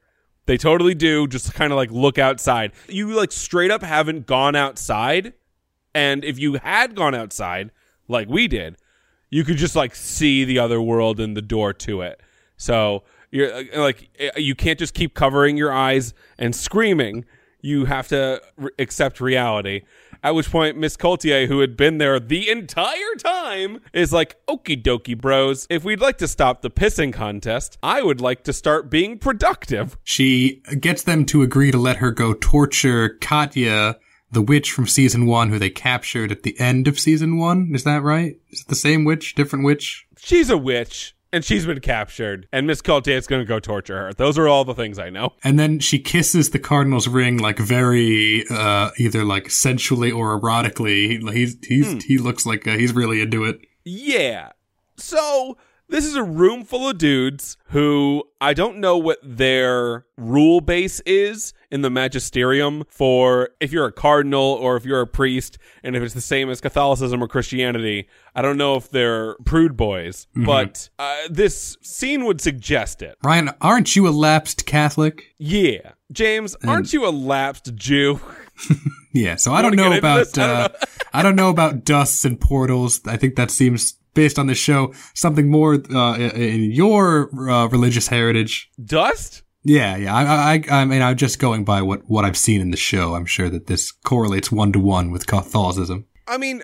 They 0.47 0.57
totally 0.57 0.95
do. 0.95 1.27
Just 1.27 1.55
kind 1.55 1.73
of 1.73 1.77
like 1.77 1.91
look 1.91 2.19
outside. 2.19 2.73
You 2.89 3.15
like 3.15 3.33
straight 3.33 3.71
up 3.71 3.83
haven't 3.83 4.27
gone 4.27 4.57
outside. 4.57 5.35
And 5.95 6.25
if 6.25 6.39
you 6.39 6.55
had 6.55 6.95
gone 6.95 7.15
outside, 7.15 7.71
like 8.09 8.29
we 8.29 8.49
did, 8.49 8.77
you 9.31 9.45
could 9.45 9.57
just 9.57 9.77
like 9.77 9.95
see 9.95 10.45
the 10.45 10.59
other 10.59 10.81
world 10.81 11.21
and 11.21 11.37
the 11.37 11.43
door 11.43 11.73
to 11.75 12.03
it. 12.03 12.21
So 12.57 13.05
you're 13.31 13.53
uh, 13.53 13.63
like, 13.77 14.09
uh, 14.21 14.39
you 14.39 14.55
can't 14.55 14.79
just 14.79 14.95
keep 14.95 15.15
covering 15.15 15.57
your 15.57 15.73
eyes 15.73 16.15
and 16.39 16.55
screaming. 16.55 17.25
You 17.61 17.87
have 17.87 18.09
to 18.09 18.41
re- 18.57 18.71
accept 18.79 19.21
reality. 19.21 19.83
At 20.23 20.35
which 20.35 20.51
point, 20.51 20.77
Miss 20.77 20.97
Coulter, 20.97 21.47
who 21.47 21.61
had 21.61 21.77
been 21.77 21.99
there 21.99 22.19
the 22.19 22.51
entire 22.51 23.15
time, 23.19 23.81
is 23.93 24.13
like, 24.13 24.37
okie 24.47 24.83
dokie, 24.83 25.19
bros. 25.19 25.67
If 25.71 25.85
we'd 25.85 26.01
like 26.01 26.19
to 26.19 26.29
stop 26.29 26.63
the 26.63 26.71
pissing 26.71 27.13
contest, 27.13 27.79
I 27.83 28.03
would 28.03 28.21
like 28.21 28.43
to 28.45 28.53
start 28.53 28.91
being 28.91 29.19
productive. 29.19 29.97
She 30.03 30.63
gets 30.81 31.05
them 31.05 31.25
to 31.27 31.43
agree 31.43 31.71
to 31.71 31.79
let 31.79 31.99
her 31.99 32.11
go 32.11 32.35
torture 32.35 33.11
Katya, 33.21 33.97
the 34.33 34.43
witch 34.43 34.73
from 34.73 34.87
season 34.87 35.27
one, 35.27 35.51
who 35.51 35.59
they 35.59 35.71
captured 35.71 36.33
at 36.33 36.43
the 36.43 36.59
end 36.59 36.89
of 36.89 36.99
season 36.99 37.39
one. 37.39 37.71
Is 37.73 37.85
that 37.85 38.03
right? 38.03 38.37
Is 38.51 38.63
it 38.63 38.69
the 38.69 38.75
same 38.75 39.05
witch, 39.05 39.35
different 39.37 39.65
witch? 39.65 40.07
She's 40.19 40.51
a 40.51 40.59
witch. 40.59 41.15
And 41.31 41.45
she's 41.45 41.67
been 41.67 41.81
captured, 41.81 42.49
and 42.53 42.67
Miss 42.67 42.81
Coulter 42.81 43.11
is 43.11 43.27
going 43.27 43.43
to 43.43 43.47
go 43.47 43.61
torture 43.61 43.99
her. 44.07 44.13
Those 44.15 44.39
are 44.39 44.49
all 44.49 44.65
the 44.65 44.75
things 44.75 44.99
I 44.99 45.11
know. 45.11 45.35
And 45.45 45.59
then 45.59 45.79
she 45.79 45.99
kisses 45.99 46.51
the 46.51 46.59
cardinal's 46.59 47.07
ring 47.07 47.37
like 47.37 47.59
very, 47.59 48.45
uh, 48.51 48.91
either 48.99 49.25
like 49.27 49.51
sensually 49.51 50.11
or 50.11 50.41
erotically. 50.41 51.21
He- 51.21 51.39
He's, 51.39 51.57
he's, 51.63 52.05
he 52.05 52.17
looks 52.17 52.47
like 52.47 52.67
uh, 52.67 52.77
he's 52.79 52.95
really 52.95 53.21
into 53.21 53.45
it. 53.45 53.61
Yeah. 53.85 54.53
So 54.97 55.59
this 55.89 56.05
is 56.05 56.17
a 56.17 56.23
room 56.23 56.65
full 56.65 56.89
of 56.89 56.99
dudes 56.99 57.57
who 57.69 58.25
I 58.41 58.55
don't 58.55 58.79
know 58.79 58.97
what 58.99 59.19
their 59.23 60.07
rule 60.17 60.61
base 60.61 61.01
is 61.01 61.53
in 61.71 61.83
the 61.83 61.91
magisterium 61.91 62.85
for 62.89 63.51
if 63.61 63.73
you're 63.73 63.87
a 63.87 63.93
cardinal 63.93 64.43
or 64.43 64.77
if 64.77 64.85
you're 64.85 65.01
a 65.01 65.07
priest 65.07 65.59
and 65.83 65.97
if 65.97 66.03
it's 66.03 66.15
the 66.15 66.21
same 66.21 66.51
as 66.51 66.61
Catholicism 66.61 67.23
or 67.23 67.29
Christianity. 67.29 68.09
I 68.35 68.43
don't 68.43 68.57
know 68.57 68.77
if 68.77 68.91
they're 68.91 69.35
prude 69.45 69.77
boys, 69.77 70.27
but 70.35 70.89
uh, 70.99 71.17
this 71.29 71.77
scene 71.83 72.25
would 72.25 72.41
suggest 72.41 73.03
it. 73.03 73.17
Ryan, 73.25 73.51
aren't 73.61 73.97
you 73.97 74.07
a 74.07 74.11
lapsed 74.11 74.67
Catholic? 74.67 75.35
Yeah. 75.39 75.93
James, 76.13 76.57
aren't 76.67 76.93
you 76.93 77.07
a 77.07 77.11
lapsed 77.11 77.75
Jew? 77.75 78.21
Yeah, 79.13 79.37
so 79.37 79.53
I 79.53 79.63
don't 79.63 79.75
know 79.75 79.93
about? 79.93 80.39
I 80.39 80.47
don't 80.47 80.51
uh, 80.51 80.69
I 81.13 81.23
don't 81.23 81.35
know 81.35 81.49
about 81.49 81.85
dusts 81.85 82.25
and 82.25 82.41
portals. 82.41 83.01
I 83.07 83.17
think 83.17 83.37
that 83.37 83.51
seems 83.51 83.95
based 84.15 84.39
on 84.39 84.47
the 84.47 84.55
show 84.55 84.93
something 85.15 85.49
more 85.49 85.75
uh, 85.95 86.17
in 86.17 86.71
your 86.71 87.31
uh, 87.51 87.67
religious 87.69 88.09
heritage. 88.09 88.71
Dust? 88.85 89.43
Yeah, 89.65 89.97
yeah. 89.97 90.15
I, 90.15 90.55
I, 90.55 90.81
I 90.83 90.85
mean, 90.85 91.03
I'm 91.03 91.17
just 91.17 91.39
going 91.39 91.65
by 91.65 91.83
what 91.83 92.03
what 92.07 92.25
I've 92.25 92.37
seen 92.37 92.61
in 92.61 92.71
the 92.71 92.77
show. 92.77 93.15
I'm 93.15 93.27
sure 93.27 93.51
that 93.51 93.67
this 93.67 93.93
correlates 93.93 94.51
one 94.51 94.73
to 94.73 94.81
one 94.81 95.11
with 95.11 95.27
Catholicism. 95.27 96.07
I 96.27 96.39
mean, 96.39 96.63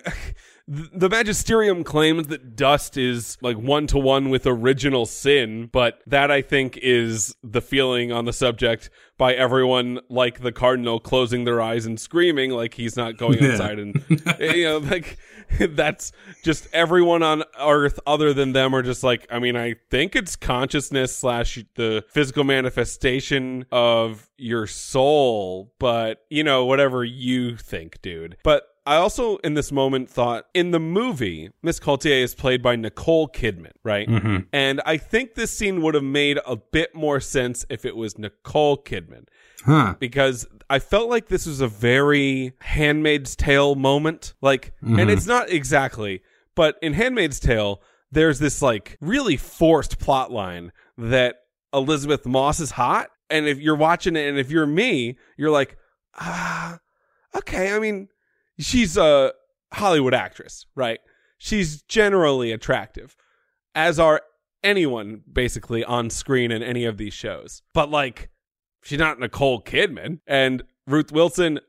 the 0.67 1.09
magisterium 1.09 1.83
claims 1.83 2.27
that 2.27 2.55
dust 2.55 2.97
is 2.97 3.37
like 3.41 3.57
one 3.57 3.85
to 3.87 3.99
one 3.99 4.29
with 4.29 4.47
original 4.47 5.05
sin, 5.05 5.69
but 5.71 5.99
that 6.07 6.31
I 6.31 6.41
think 6.41 6.77
is 6.81 7.35
the 7.43 7.61
feeling 7.61 8.11
on 8.11 8.25
the 8.25 8.33
subject 8.33 8.89
by 9.17 9.33
everyone 9.33 9.99
like 10.09 10.41
the 10.41 10.51
cardinal 10.51 10.99
closing 10.99 11.45
their 11.45 11.61
eyes 11.61 11.85
and 11.85 11.99
screaming 11.99 12.51
like 12.51 12.73
he's 12.73 12.97
not 12.97 13.15
going 13.17 13.43
outside 13.43 13.79
and 13.79 14.03
you 14.39 14.65
know 14.65 14.77
like 14.79 15.17
that's 15.69 16.11
just 16.43 16.67
everyone 16.73 17.23
on 17.23 17.43
earth 17.61 17.97
other 18.05 18.33
than 18.33 18.51
them 18.51 18.75
are 18.75 18.81
just 18.81 19.03
like 19.03 19.25
i 19.31 19.39
mean 19.39 19.55
i 19.55 19.73
think 19.89 20.17
it's 20.17 20.35
consciousness 20.35 21.15
slash 21.15 21.63
the 21.75 22.03
physical 22.09 22.43
manifestation 22.43 23.65
of 23.71 24.29
your 24.37 24.67
soul 24.67 25.73
but 25.79 26.25
you 26.29 26.43
know 26.43 26.65
whatever 26.65 27.05
you 27.05 27.55
think 27.55 28.01
dude. 28.01 28.37
But 28.43 28.63
I 28.85 28.97
also, 28.97 29.37
in 29.37 29.55
this 29.55 29.71
moment, 29.71 30.09
thought 30.09 30.45
in 30.53 30.69
the 30.71 30.79
movie, 30.79 31.49
Miss 31.63 31.79
Coulter 31.79 32.09
is 32.09 32.35
played 32.35 32.61
by 32.61 32.75
Nicole 32.75 33.27
Kidman, 33.27 33.71
right? 33.83 34.07
And 34.53 34.79
I 34.85 34.97
think 34.97 35.33
this 35.33 35.49
scene 35.51 35.81
would 35.81 35.95
have 35.95 36.03
made 36.03 36.39
a 36.45 36.55
bit 36.55 36.93
more 36.93 37.19
sense 37.19 37.65
if 37.69 37.83
it 37.85 37.95
was 37.95 38.17
Nicole 38.19 38.77
Kidman 38.77 39.25
Huh. 39.65 39.95
because 39.99 40.45
I 40.69 40.77
felt 40.77 41.09
like 41.09 41.27
this 41.29 41.47
was 41.47 41.61
a 41.61 41.67
very 41.67 42.53
Handmaid's 42.61 43.35
Tale 43.35 43.73
moment. 43.73 44.35
Like, 44.41 44.73
and 44.83 45.09
it's 45.09 45.25
not 45.25 45.49
exactly, 45.49 46.21
but 46.55 46.77
in 46.83 46.93
Handmaid's 46.93 47.39
Tale, 47.39 47.81
there's 48.11 48.37
this 48.37 48.61
like 48.61 48.97
really 49.01 49.35
forced 49.37 49.97
plot 49.99 50.31
line 50.31 50.71
that 50.99 51.37
Elisabeth 51.73 52.25
Moss 52.27 52.59
is 52.59 52.71
hot. 52.71 53.09
And 53.31 53.47
if 53.47 53.59
you're 53.59 53.75
watching 53.75 54.15
it 54.15 54.29
and 54.29 54.37
if 54.37 54.51
you're 54.51 54.67
me, 54.67 55.17
you're 55.37 55.49
like, 55.49 55.75
ah, 56.19 56.77
okay. 57.35 57.73
I 57.73 57.79
mean, 57.79 58.07
she's 58.59 58.97
a 58.97 59.33
Hollywood 59.73 60.13
actress, 60.13 60.65
right? 60.75 60.99
She's 61.37 61.81
generally 61.83 62.51
attractive, 62.51 63.15
as 63.73 63.99
are 63.99 64.21
anyone 64.63 65.21
basically 65.31 65.83
on 65.83 66.09
screen 66.09 66.51
in 66.51 66.63
any 66.63 66.85
of 66.85 66.97
these 66.97 67.13
shows. 67.13 67.61
But 67.73 67.89
like, 67.91 68.29
she's 68.83 68.99
not 68.99 69.19
Nicole 69.19 69.61
Kidman. 69.61 70.19
And 70.25 70.63
Ruth 70.87 71.11
Wilson, 71.11 71.59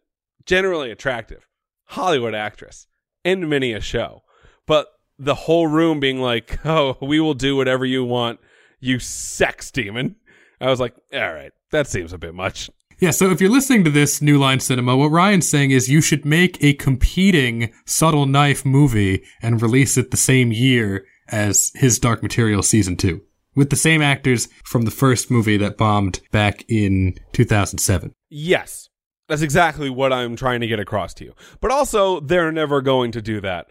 generally 0.47 0.91
attractive, 0.91 1.47
Hollywood 1.85 2.35
actress 2.35 2.87
in 3.25 3.49
many 3.49 3.73
a 3.73 3.81
show. 3.81 4.23
But 4.67 4.89
the 5.19 5.35
whole 5.35 5.67
room 5.67 6.01
being 6.01 6.21
like, 6.21 6.59
oh, 6.65 6.97
we 7.01 7.21
will 7.21 7.35
do 7.35 7.57
whatever 7.57 7.85
you 7.85 8.05
want, 8.05 8.41
you 8.81 8.99
sex 8.99 9.71
demon. 9.71 10.17
I 10.61 10.71
was 10.71 10.81
like, 10.81 10.95
all 11.13 11.33
right, 11.33 11.53
that 11.71 11.87
seems 11.87 12.13
a 12.13 12.19
bit 12.19 12.35
much. 12.35 12.71
Yeah, 12.99 13.11
so 13.11 13.31
if 13.31 13.43
you're 13.43 13.51
listening 13.51 13.85
to 13.85 13.91
this 13.91 14.23
New 14.23 14.39
Line 14.39 14.59
Cinema, 14.59 14.97
what 14.97 15.11
Ryan's 15.11 15.47
saying 15.47 15.71
is 15.71 15.87
you 15.89 16.01
should 16.01 16.25
make 16.25 16.63
a 16.65 16.73
competing 16.73 17.71
Subtle 17.85 18.25
Knife 18.25 18.65
movie 18.65 19.23
and 19.43 19.61
release 19.61 19.99
it 19.99 20.11
the 20.11 20.17
same 20.17 20.51
year 20.51 21.05
as 21.29 21.73
his 21.75 21.99
Dark 21.99 22.23
Material 22.23 22.63
Season 22.63 22.97
2. 22.97 23.21
With 23.55 23.69
the 23.69 23.77
same 23.77 24.01
actors 24.01 24.49
from 24.65 24.83
the 24.83 24.91
first 24.91 25.31
movie 25.31 25.59
that 25.59 25.77
bombed 25.77 26.21
back 26.31 26.65
in 26.69 27.19
2007. 27.33 28.15
Yes. 28.31 28.89
That's 29.29 29.43
exactly 29.43 29.91
what 29.91 30.13
I'm 30.13 30.35
trying 30.35 30.61
to 30.61 30.67
get 30.67 30.81
across 30.81 31.13
to 31.15 31.25
you. 31.25 31.35
But 31.61 31.73
also, 31.73 32.21
they're 32.21 32.53
never 32.53 32.81
going 32.81 33.13
to 33.13 33.21
do 33.21 33.43
that. 33.43 33.67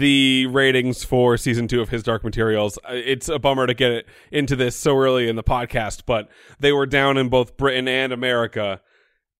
The 0.00 0.46
ratings 0.46 1.02
for 1.02 1.36
season 1.36 1.66
two 1.66 1.80
of 1.80 1.88
His 1.88 2.04
Dark 2.04 2.22
Materials, 2.22 2.78
uh, 2.88 2.92
it's 2.92 3.28
a 3.28 3.40
bummer 3.40 3.66
to 3.66 3.74
get 3.74 3.90
it 3.90 4.06
into 4.30 4.54
this 4.54 4.76
so 4.76 4.96
early 4.96 5.28
in 5.28 5.34
the 5.34 5.42
podcast, 5.42 6.02
but 6.06 6.28
they 6.60 6.70
were 6.70 6.86
down 6.86 7.16
in 7.18 7.28
both 7.28 7.56
Britain 7.56 7.88
and 7.88 8.12
America. 8.12 8.80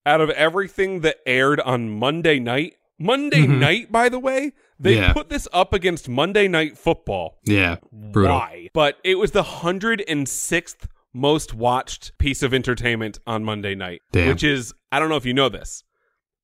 Out 0.04 0.20
of 0.20 0.28
everything 0.30 1.02
that 1.02 1.18
aired 1.24 1.60
on 1.60 1.88
Monday 1.88 2.40
night, 2.40 2.74
Monday 2.98 3.42
Mhm. 3.46 3.60
night, 3.60 3.92
by 3.92 4.08
the 4.08 4.18
way, 4.18 4.50
they 4.76 4.96
Yeah. 4.96 5.12
put 5.12 5.28
this 5.28 5.46
up 5.52 5.72
against 5.72 6.08
Monday 6.08 6.48
Night 6.48 6.76
Football. 6.76 7.38
Yeah, 7.44 7.76
brutal. 7.92 8.34
Why? 8.34 8.70
But 8.74 8.98
it 9.04 9.18
was 9.20 9.30
the 9.30 9.44
106th 9.44 10.88
most 11.14 11.54
watched 11.54 12.18
piece 12.18 12.42
of 12.42 12.52
entertainment 12.52 13.20
on 13.24 13.44
Monday 13.44 13.76
night, 13.76 14.02
Damn. 14.10 14.26
which 14.30 14.42
is, 14.42 14.74
I 14.90 14.98
don't 14.98 15.10
know 15.10 15.16
if 15.16 15.24
you 15.26 15.34
know 15.34 15.48
this, 15.48 15.84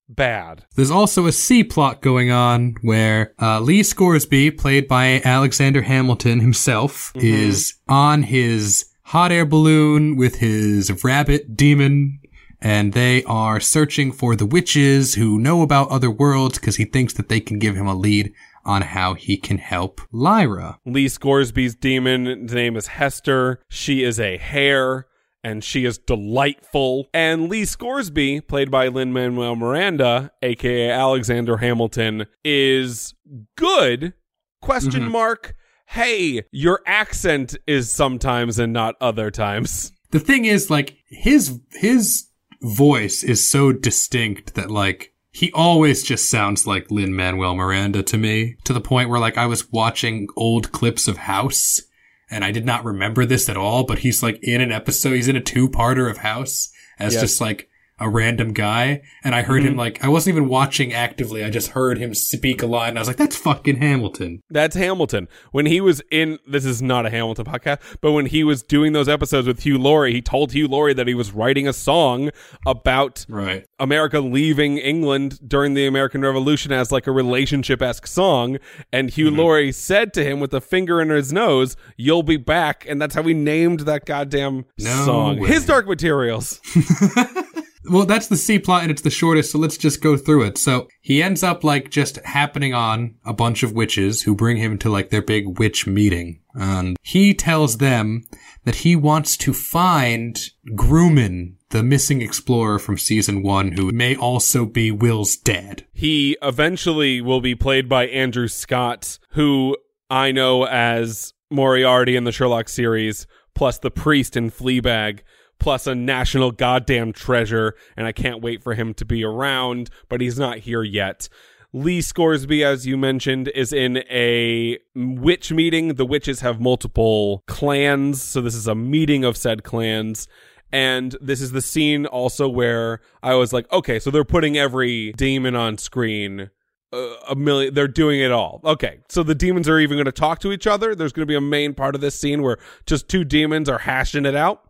bad. 0.09 0.65
There's 0.75 0.91
also 0.91 1.27
a 1.27 1.33
C 1.33 1.65
plot 1.65 2.03
going 2.03 2.31
on 2.31 2.77
where 2.83 3.35
uh, 3.41 3.61
Lee 3.61 3.83
Scoresby, 3.83 4.51
played 4.51 4.89
by 4.89 5.21
Alexander 5.25 5.83
Hamilton 5.83 6.41
himself, 6.41 7.13
is 7.17 7.75
on 7.89 8.25
his 8.25 8.87
hot 9.03 9.33
air 9.33 9.47
balloon 9.47 10.17
with 10.17 10.37
his 10.37 11.05
rabbit 11.05 11.57
demon, 11.57 12.19
and 12.61 12.93
they 12.93 13.23
are 13.25 13.61
searching 13.61 14.13
for 14.13 14.35
the 14.35 14.47
witches 14.47 15.15
who 15.15 15.39
know 15.39 15.63
about 15.63 15.91
other 15.91 16.11
worlds 16.11 16.59
because 16.59 16.77
he 16.77 16.85
thinks 16.85 17.13
that 17.15 17.29
they 17.29 17.41
can 17.41 17.59
give 17.59 17.77
him 17.77 17.87
a 17.87 17.95
lead 17.95 18.33
on 18.65 18.83
how 18.83 19.15
he 19.15 19.37
can 19.37 19.59
help 19.59 20.01
Lyra. 20.11 20.81
Lee 20.85 21.07
Scoresby's 21.07 21.77
demon's 21.77 22.53
name 22.53 22.77
is 22.77 22.89
Hester. 22.89 23.63
She 23.69 24.03
is 24.03 24.19
a 24.19 24.39
hare. 24.39 25.07
And 25.47 25.62
she 25.62 25.85
is 25.85 25.97
delightful. 25.97 27.07
And 27.15 27.49
Lee 27.49 27.65
Scoresby, 27.65 28.41
played 28.41 28.69
by 28.69 28.88
Lin 28.88 29.12
Manuel 29.12 29.55
Miranda, 29.55 30.33
aka 30.43 30.91
Alexander 30.91 31.59
Hamilton, 31.59 32.26
is 32.45 33.15
good. 33.57 34.12
Question 34.61 35.05
Mhm. 35.05 35.12
mark. 35.12 35.55
Hey, 35.91 36.43
your 36.50 36.81
accent 36.85 37.57
is 37.65 37.88
sometimes 37.88 38.59
and 38.59 38.73
not 38.73 38.97
other 39.00 39.31
times. 39.31 39.93
The 40.11 40.19
thing 40.19 40.47
is, 40.47 40.69
like, 40.69 40.97
his, 41.09 41.61
his 41.75 42.26
voice 42.61 43.23
is 43.23 43.49
so 43.49 43.71
distinct 43.71 44.55
that, 44.57 44.69
like, 44.69 45.12
he 45.31 45.53
always 45.53 46.03
just 46.03 46.29
sounds 46.29 46.67
like 46.67 46.91
Lin 46.91 47.15
Manuel 47.15 47.55
Miranda 47.55 48.03
to 48.03 48.19
me, 48.19 48.57
to 48.65 48.73
the 48.73 48.81
point 48.81 49.11
where, 49.11 49.21
like, 49.21 49.38
I 49.38 49.47
was 49.47 49.71
watching 49.71 50.26
old 50.37 50.73
clips 50.73 51.07
of 51.07 51.19
House, 51.19 51.83
and 52.30 52.45
I 52.45 52.50
did 52.50 52.64
not 52.66 52.85
remember 52.85 53.25
this 53.25 53.49
at 53.49 53.56
all, 53.56 53.85
but 53.85 54.00
he's, 54.00 54.23
like, 54.23 54.38
in 54.42 54.61
an 54.61 54.73
episode, 54.73 55.14
he's 55.14 55.28
in 55.28 55.37
a 55.37 55.40
two-parter 55.40 56.11
of 56.11 56.18
House 56.18 56.71
as 56.99 57.14
Yes. 57.14 57.23
just, 57.23 57.40
like, 57.40 57.68
a 57.99 58.09
random 58.09 58.53
guy, 58.53 59.03
and 59.25 59.35
I 59.35 59.43
heard 59.43 59.62
him, 59.62 59.71
mm-hmm. 59.71 59.79
like, 59.79 60.05
I 60.05 60.09
wasn't 60.09 60.37
even 60.37 60.49
watching 60.49 60.93
actively, 60.93 61.43
I 61.43 61.50
just 61.50 61.69
heard 61.69 61.99
him 61.99 62.15
speak 62.15 62.62
a 62.62 62.67
line, 62.67 62.91
and 62.91 62.99
I 62.99 63.00
was 63.00 63.09
like, 63.09 63.17
that's 63.17 63.37
fucking 63.37 63.76
Hamilton. 63.76 64.43
That's 64.50 64.76
Hamilton. 64.76 65.29
When 65.53 65.67
he 65.67 65.81
was 65.81 66.03
in, 66.11 66.38
this 66.47 66.65
is 66.65 66.83
not 66.83 67.07
a 67.07 67.11
Hamilton 67.11 67.47
podcast, 67.47 67.81
but 68.00 68.12
when 68.12 68.26
he 68.26 68.45
was 68.45 68.62
doing 68.62 68.93
those 68.93 69.09
episodes 69.09 69.47
with 69.47 69.61
Hugh 69.61 69.79
Laurie, 69.79 70.12
he 70.12 70.21
told 70.23 70.53
Hugh 70.53 70.69
Laurie 70.69 70.95
that 70.95 71.07
he 71.07 71.15
was 71.15 71.33
writing 71.33 71.67
a 71.67 71.73
song 71.73 72.31
about 72.67 73.25
Right. 73.29 73.67
America 73.79 74.21
leaving 74.21 74.79
England 74.79 75.38
during 75.47 75.75
the 75.75 75.87
American 75.87 76.23
Revolution 76.23 76.73
as 76.73 76.93
like 76.93 77.07
a 77.07 77.12
relationship 77.12 77.83
esque 77.83 78.07
song. 78.07 78.59
And 78.93 79.11
Hugh 79.11 79.29
mm-hmm. 79.29 79.38
Laurie 79.38 79.73
said 79.73 80.12
to 80.15 80.25
him 80.25 80.41
with 80.41 80.53
a 80.55 80.61
finger 80.61 81.00
in 81.00 81.11
his 81.11 81.33
nose, 81.33 81.76
You'll 81.97 82.23
be 82.23 82.37
back. 82.37 82.85
And 82.88 83.00
that's 83.00 83.15
how 83.15 83.23
he 83.23 83.35
named 83.35 83.81
that 83.81 84.05
goddamn 84.05 84.67
No 84.79 85.05
song. 85.05 85.41
way. 85.41 85.49
His 85.49 85.67
Dark 85.67 85.87
Materials. 85.87 86.61
Well, 87.90 88.07
that's 88.07 88.28
the 88.28 88.37
C 88.37 88.59
plot 88.59 88.83
and 88.83 88.90
it's 88.90 89.02
the 89.02 89.11
shortest, 89.11 89.52
so 89.52 89.59
let's 89.59 89.76
just 89.76 90.00
go 90.00 90.16
through 90.16 90.45
it. 90.45 90.59
So 90.59 90.88
he 91.00 91.23
ends 91.23 91.43
up 91.43 91.64
like 91.64 91.90
just 91.90 92.16
happening 92.25 92.75
on 92.75 93.16
a 93.25 93.33
bunch 93.33 93.62
of 93.62 93.73
witches 93.73 94.23
who 94.23 94.35
bring 94.35 94.57
him 94.57 94.78
to 94.78 94.90
like 94.90 95.11
their 95.11 95.23
big 95.23 95.59
witch 95.59 95.87
meeting. 95.87 96.40
And 96.55 96.97
he 97.02 97.35
tells 97.35 97.78
them 97.78 98.25
that 98.64 98.76
he 98.76 98.97
wants 98.97 99.37
to 99.38 99.52
find 99.52 100.38
Grumman, 100.75 101.55
the 101.71 101.83
missing 101.83 102.23
explorer 102.23 102.78
from 102.78 102.99
season 102.99 103.43
one, 103.43 103.73
who 103.73 103.93
may 103.93 104.16
also 104.16 104.64
be 104.64 104.90
Will's 104.90 105.37
dad. 105.37 105.87
He 105.93 106.37
eventually 106.43 107.21
will 107.21 107.40
be 107.40 107.55
played 107.55 107.88
by 107.88 108.07
Andrew 108.07 108.49
Scott, 108.49 109.19
who 109.31 109.76
I 110.09 110.33
know 110.33 110.66
as 110.66 111.33
Moriarty 111.50 112.16
in 112.16 112.25
the 112.25 112.33
Sherlock 112.33 112.69
series, 112.69 113.26
plus 113.55 113.78
the 113.78 113.90
priest 113.90 114.37
in 114.37 114.50
Fleabag, 114.50 115.21
plus 115.59 115.87
a 115.87 115.95
national 115.95 116.53
goddamn 116.53 117.13
treasure, 117.13 117.75
and 117.97 118.07
I 118.07 118.13
can't 118.13 118.43
wait 118.43 118.63
for 118.63 118.75
him 118.75 118.95
to 118.95 119.05
be 119.05 119.25
around, 119.25 119.91
but 120.09 120.21
he's 120.21 120.39
not 120.39 120.59
here 120.59 120.83
yet. 120.83 121.29
Lee 121.73 122.01
Scoresby, 122.01 122.65
as 122.65 122.87
you 122.87 122.97
mentioned, 122.97 123.49
is 123.49 123.73
in 123.73 123.99
a 124.11 124.79
witch 124.95 125.53
meeting. 125.53 125.95
The 125.95 126.07
witches 126.07 126.41
have 126.41 126.61
multiple 126.61 127.43
clans, 127.47 128.23
so 128.23 128.41
this 128.41 128.55
is 128.55 128.67
a 128.67 128.75
meeting 128.75 129.25
of 129.25 129.37
said 129.37 129.63
clans. 129.63 130.27
And 130.73 131.17
this 131.21 131.41
is 131.41 131.53
the 131.53 131.63
scene 131.63 132.07
also 132.07 132.49
where 132.49 133.01
I 133.23 133.35
was 133.35 133.53
like, 133.53 133.71
okay, 133.73 133.99
so 133.99 134.11
they're 134.11 134.25
putting 134.25 134.57
every 134.57 135.13
demon 135.13 135.55
on 135.55 135.79
screen. 135.79 136.51
Uh, 136.93 137.15
a 137.29 137.35
million, 137.35 137.75
they're 137.75 137.89
doing 137.89 138.21
it 138.21 138.33
all. 138.33 138.61
Okay, 138.65 139.01
so 139.09 139.23
the 139.23 139.35
demons 139.35 139.69
are 139.69 139.79
even 139.79 139.97
going 139.97 140.07
to 140.07 140.13
talk 140.13 140.39
to 140.41 140.53
each 140.53 140.67
other. 140.67 140.95
There's 140.95 141.13
going 141.13 141.27
to 141.27 141.31
be 141.31 141.37
a 141.37 141.41
main 141.41 141.75
part 141.75 141.95
of 141.95 142.01
this 142.01 142.19
scene 142.19 142.43
where 142.43 142.59
just 142.87 143.09
two 143.09 143.25
demons 143.25 143.69
are 143.69 143.79
hashing 143.79 144.25
it 144.25 144.35
out. 144.35 144.66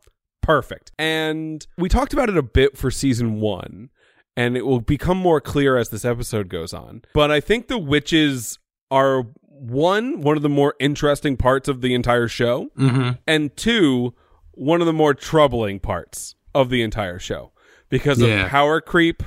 Perfect. 0.46 0.92
And 0.98 1.66
we 1.76 1.88
talked 1.88 2.12
about 2.12 2.28
it 2.28 2.36
a 2.36 2.42
bit 2.42 2.76
for 2.78 2.90
season 2.90 3.40
one, 3.40 3.90
and 4.36 4.56
it 4.56 4.64
will 4.64 4.80
become 4.80 5.18
more 5.18 5.40
clear 5.40 5.76
as 5.76 5.88
this 5.88 6.04
episode 6.04 6.48
goes 6.48 6.72
on. 6.72 7.02
But 7.14 7.30
I 7.32 7.40
think 7.40 7.66
the 7.66 7.78
witches 7.78 8.58
are 8.90 9.24
one, 9.42 10.20
one 10.20 10.36
of 10.36 10.42
the 10.44 10.48
more 10.48 10.74
interesting 10.78 11.36
parts 11.36 11.66
of 11.68 11.80
the 11.80 11.94
entire 11.94 12.28
show 12.28 12.68
Mm-hmm. 12.78 13.10
and 13.26 13.56
two, 13.56 14.14
one 14.52 14.80
of 14.80 14.86
the 14.86 14.92
more 14.92 15.14
troubling 15.14 15.80
parts 15.80 16.34
of 16.54 16.70
the 16.70 16.82
entire 16.82 17.18
show 17.18 17.52
because 17.88 18.20
Yeah. 18.20 18.44
of 18.44 18.48
power 18.50 18.80
creep 18.80 19.22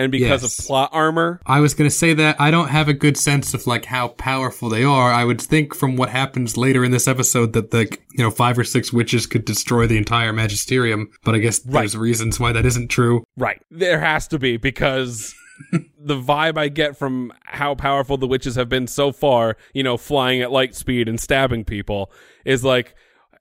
and 0.00 0.10
because 0.10 0.42
Yes. 0.42 0.58
of 0.58 0.66
plot 0.66 0.90
armor. 0.92 1.40
I 1.46 1.60
was 1.60 1.74
gonna 1.74 1.90
say 1.90 2.14
that 2.14 2.40
I 2.40 2.50
don't 2.50 2.68
have 2.68 2.88
a 2.88 2.92
good 2.94 3.16
sense 3.16 3.54
of 3.54 3.66
like 3.66 3.84
how 3.84 4.08
powerful 4.08 4.68
they 4.68 4.82
are. 4.84 5.12
I 5.12 5.24
would 5.24 5.40
think 5.40 5.74
from 5.74 5.96
what 5.96 6.08
happens 6.08 6.56
later 6.56 6.84
in 6.84 6.90
this 6.90 7.06
episode 7.06 7.52
that 7.52 7.70
the 7.70 7.82
you 8.12 8.24
know 8.24 8.30
five 8.30 8.58
or 8.58 8.64
six 8.64 8.92
witches 8.92 9.26
could 9.26 9.44
destroy 9.44 9.86
the 9.86 9.98
entire 9.98 10.32
magisterium, 10.32 11.08
but 11.24 11.34
I 11.34 11.38
guess 11.38 11.58
there's 11.60 11.96
reasons 11.96 12.40
why 12.40 12.52
that 12.52 12.66
isn't 12.66 12.88
true. 12.88 13.24
Right. 13.36 13.60
There 13.70 14.00
has 14.00 14.26
to 14.28 14.38
be 14.38 14.56
because 14.56 15.34
the 15.72 16.16
vibe 16.20 16.56
I 16.56 16.68
get 16.68 16.96
from 16.96 17.32
how 17.44 17.74
powerful 17.74 18.16
the 18.16 18.26
witches 18.26 18.54
have 18.56 18.68
been 18.68 18.86
so 18.86 19.12
far, 19.12 19.56
you 19.74 19.82
know, 19.82 19.96
flying 19.96 20.40
at 20.40 20.50
light 20.50 20.74
speed 20.74 21.08
and 21.08 21.20
stabbing 21.20 21.64
people, 21.64 22.10
is 22.44 22.64
like 22.64 22.94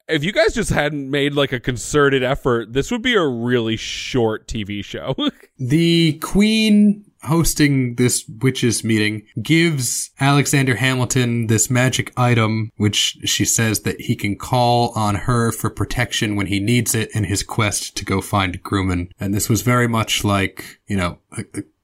if 0.10 0.24
you 0.24 0.32
guys 0.32 0.54
just 0.54 0.72
hadn't 0.72 1.10
made 1.10 1.34
like 1.34 1.52
a 1.52 1.60
concerted 1.60 2.24
effort, 2.24 2.74
this 2.74 2.92
would 2.92 3.02
be 3.02 3.16
a 3.16 3.26
really 3.26 3.78
short 3.78 4.48
TV 4.48 4.84
show. 4.84 5.16
The 5.62 6.14
queen 6.20 7.04
hosting 7.24 7.96
this 7.96 8.26
witches 8.42 8.82
meeting 8.82 9.24
gives 9.42 10.12
Alexander 10.22 10.76
Hamilton 10.76 11.48
this 11.48 11.70
magic 11.70 12.14
item, 12.16 12.72
which 12.78 13.18
she 13.26 13.44
says 13.44 13.82
that 13.82 14.00
he 14.00 14.16
can 14.16 14.38
call 14.38 14.94
on 14.96 15.16
her 15.16 15.52
for 15.52 15.70
protection 15.70 16.38
when 16.38 16.48
he 16.48 16.62
needs 16.62 16.96
it 16.96 17.14
in 17.14 17.26
his 17.26 17.44
quest 17.44 17.98
to 17.98 18.06
go 18.06 18.22
find 18.22 18.64
Grumman. 18.64 19.12
And 19.20 19.34
this 19.34 19.50
was 19.50 19.62
very 19.64 19.88
much 19.88 20.24
like, 20.24 20.80
you 20.88 20.96
know, 20.96 21.20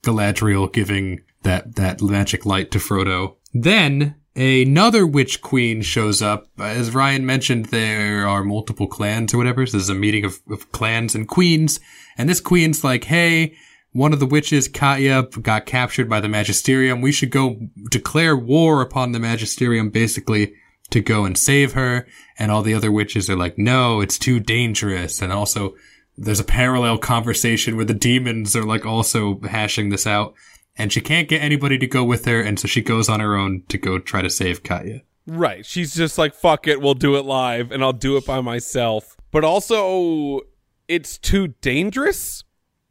Galadriel 0.04 0.72
giving 0.72 1.22
that, 1.44 1.76
that 1.76 2.02
magic 2.02 2.46
light 2.46 2.72
to 2.72 2.80
Frodo. 2.80 3.36
Then 3.54 4.16
another 4.36 5.08
witch 5.08 5.42
queen 5.42 5.82
shows 5.82 6.22
up. 6.22 6.48
As 6.60 6.94
Ryan 6.94 7.26
mentioned, 7.26 7.66
there 7.66 8.28
are 8.28 8.44
multiple 8.44 8.88
clans 8.88 9.34
or 9.34 9.38
whatever. 9.38 9.66
So 9.66 9.78
there's 9.78 9.90
a 9.90 9.96
meeting 9.96 10.26
of, 10.26 10.40
of 10.50 10.72
clans 10.72 11.16
and 11.16 11.28
queens. 11.28 11.80
And 12.18 12.30
this 12.30 12.42
queen's 12.42 12.84
like, 12.84 13.06
hey, 13.06 13.56
one 13.92 14.12
of 14.12 14.20
the 14.20 14.26
witches, 14.26 14.68
Katya, 14.68 15.24
got 15.42 15.66
captured 15.66 16.10
by 16.10 16.20
the 16.20 16.28
Magisterium. 16.28 17.02
We 17.02 17.14
should 17.14 17.32
go 17.32 17.58
declare 17.90 18.36
war 18.36 18.82
upon 18.82 19.14
the 19.14 19.20
Magisterium, 19.20 19.90
basically, 19.90 20.54
to 20.90 21.00
go 21.00 21.24
and 21.24 21.38
save 21.38 21.74
her. 21.74 22.06
And 22.38 22.52
all 22.52 22.62
the 22.62 22.74
other 22.74 22.92
witches 22.92 23.30
are 23.30 23.38
like, 23.38 23.58
no, 23.58 24.02
it's 24.02 24.20
too 24.20 24.42
dangerous. 24.42 25.22
And 25.22 25.32
also, 25.32 25.76
there's 26.18 26.40
a 26.40 26.46
parallel 26.46 26.98
conversation 26.98 27.76
where 27.76 27.86
the 27.86 27.94
demons 27.94 28.56
are 28.56 28.66
like 28.66 28.86
also 28.86 29.40
hashing 29.42 29.90
this 29.90 30.06
out. 30.06 30.34
And 30.78 30.92
she 30.92 31.02
can't 31.02 31.28
get 31.28 31.42
anybody 31.42 31.78
to 31.78 31.88
go 31.88 32.04
with 32.04 32.26
her. 32.26 32.42
And 32.42 32.60
so 32.60 32.68
she 32.68 32.82
goes 32.82 33.08
on 33.08 33.20
her 33.20 33.36
own 33.36 33.64
to 33.70 33.78
go 33.78 33.98
try 34.00 34.22
to 34.22 34.30
save 34.30 34.64
Katya. 34.64 35.04
Right. 35.28 35.66
She's 35.66 35.96
just 35.96 36.18
like, 36.18 36.36
fuck 36.36 36.68
it, 36.68 36.82
we'll 36.82 36.94
do 36.94 37.16
it 37.16 37.26
live 37.26 37.72
and 37.72 37.84
I'll 37.84 37.94
do 37.94 38.18
it 38.18 38.26
by 38.26 38.42
myself. 38.42 39.18
But 39.32 39.44
also, 39.44 40.42
it's 40.88 41.18
too 41.18 41.50
dangerous? 41.62 42.44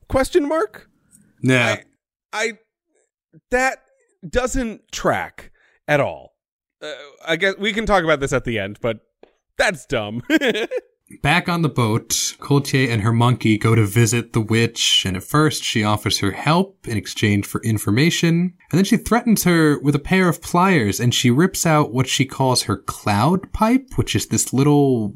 Question 0.08 0.48
mark? 0.48 0.88
Yeah. 1.42 1.80
I, 2.32 2.42
I 2.44 2.52
that 3.50 3.78
doesn't 4.28 4.90
track 4.90 5.52
at 5.86 6.00
all. 6.00 6.34
Uh, 6.82 6.92
I 7.26 7.36
guess 7.36 7.54
we 7.58 7.72
can 7.72 7.86
talk 7.86 8.04
about 8.04 8.20
this 8.20 8.32
at 8.32 8.44
the 8.44 8.58
end, 8.58 8.78
but 8.80 9.00
that's 9.56 9.86
dumb. 9.86 10.22
Back 11.22 11.48
on 11.48 11.62
the 11.62 11.68
boat, 11.68 12.34
Coulter 12.40 12.90
and 12.90 13.02
her 13.02 13.12
monkey 13.12 13.58
go 13.58 13.74
to 13.74 13.84
visit 13.84 14.32
the 14.32 14.40
witch, 14.40 15.04
and 15.04 15.16
at 15.16 15.22
first 15.22 15.62
she 15.62 15.84
offers 15.84 16.18
her 16.20 16.32
help 16.32 16.88
in 16.88 16.96
exchange 16.96 17.46
for 17.46 17.62
information, 17.62 18.54
and 18.70 18.78
then 18.78 18.84
she 18.84 18.96
threatens 18.96 19.44
her 19.44 19.78
with 19.80 19.94
a 19.94 19.98
pair 19.98 20.28
of 20.28 20.40
pliers, 20.40 21.00
and 21.00 21.14
she 21.14 21.30
rips 21.30 21.66
out 21.66 21.92
what 21.92 22.08
she 22.08 22.24
calls 22.24 22.62
her 22.62 22.78
cloud 22.78 23.52
pipe, 23.52 23.86
which 23.96 24.16
is 24.16 24.26
this 24.26 24.52
little 24.52 25.14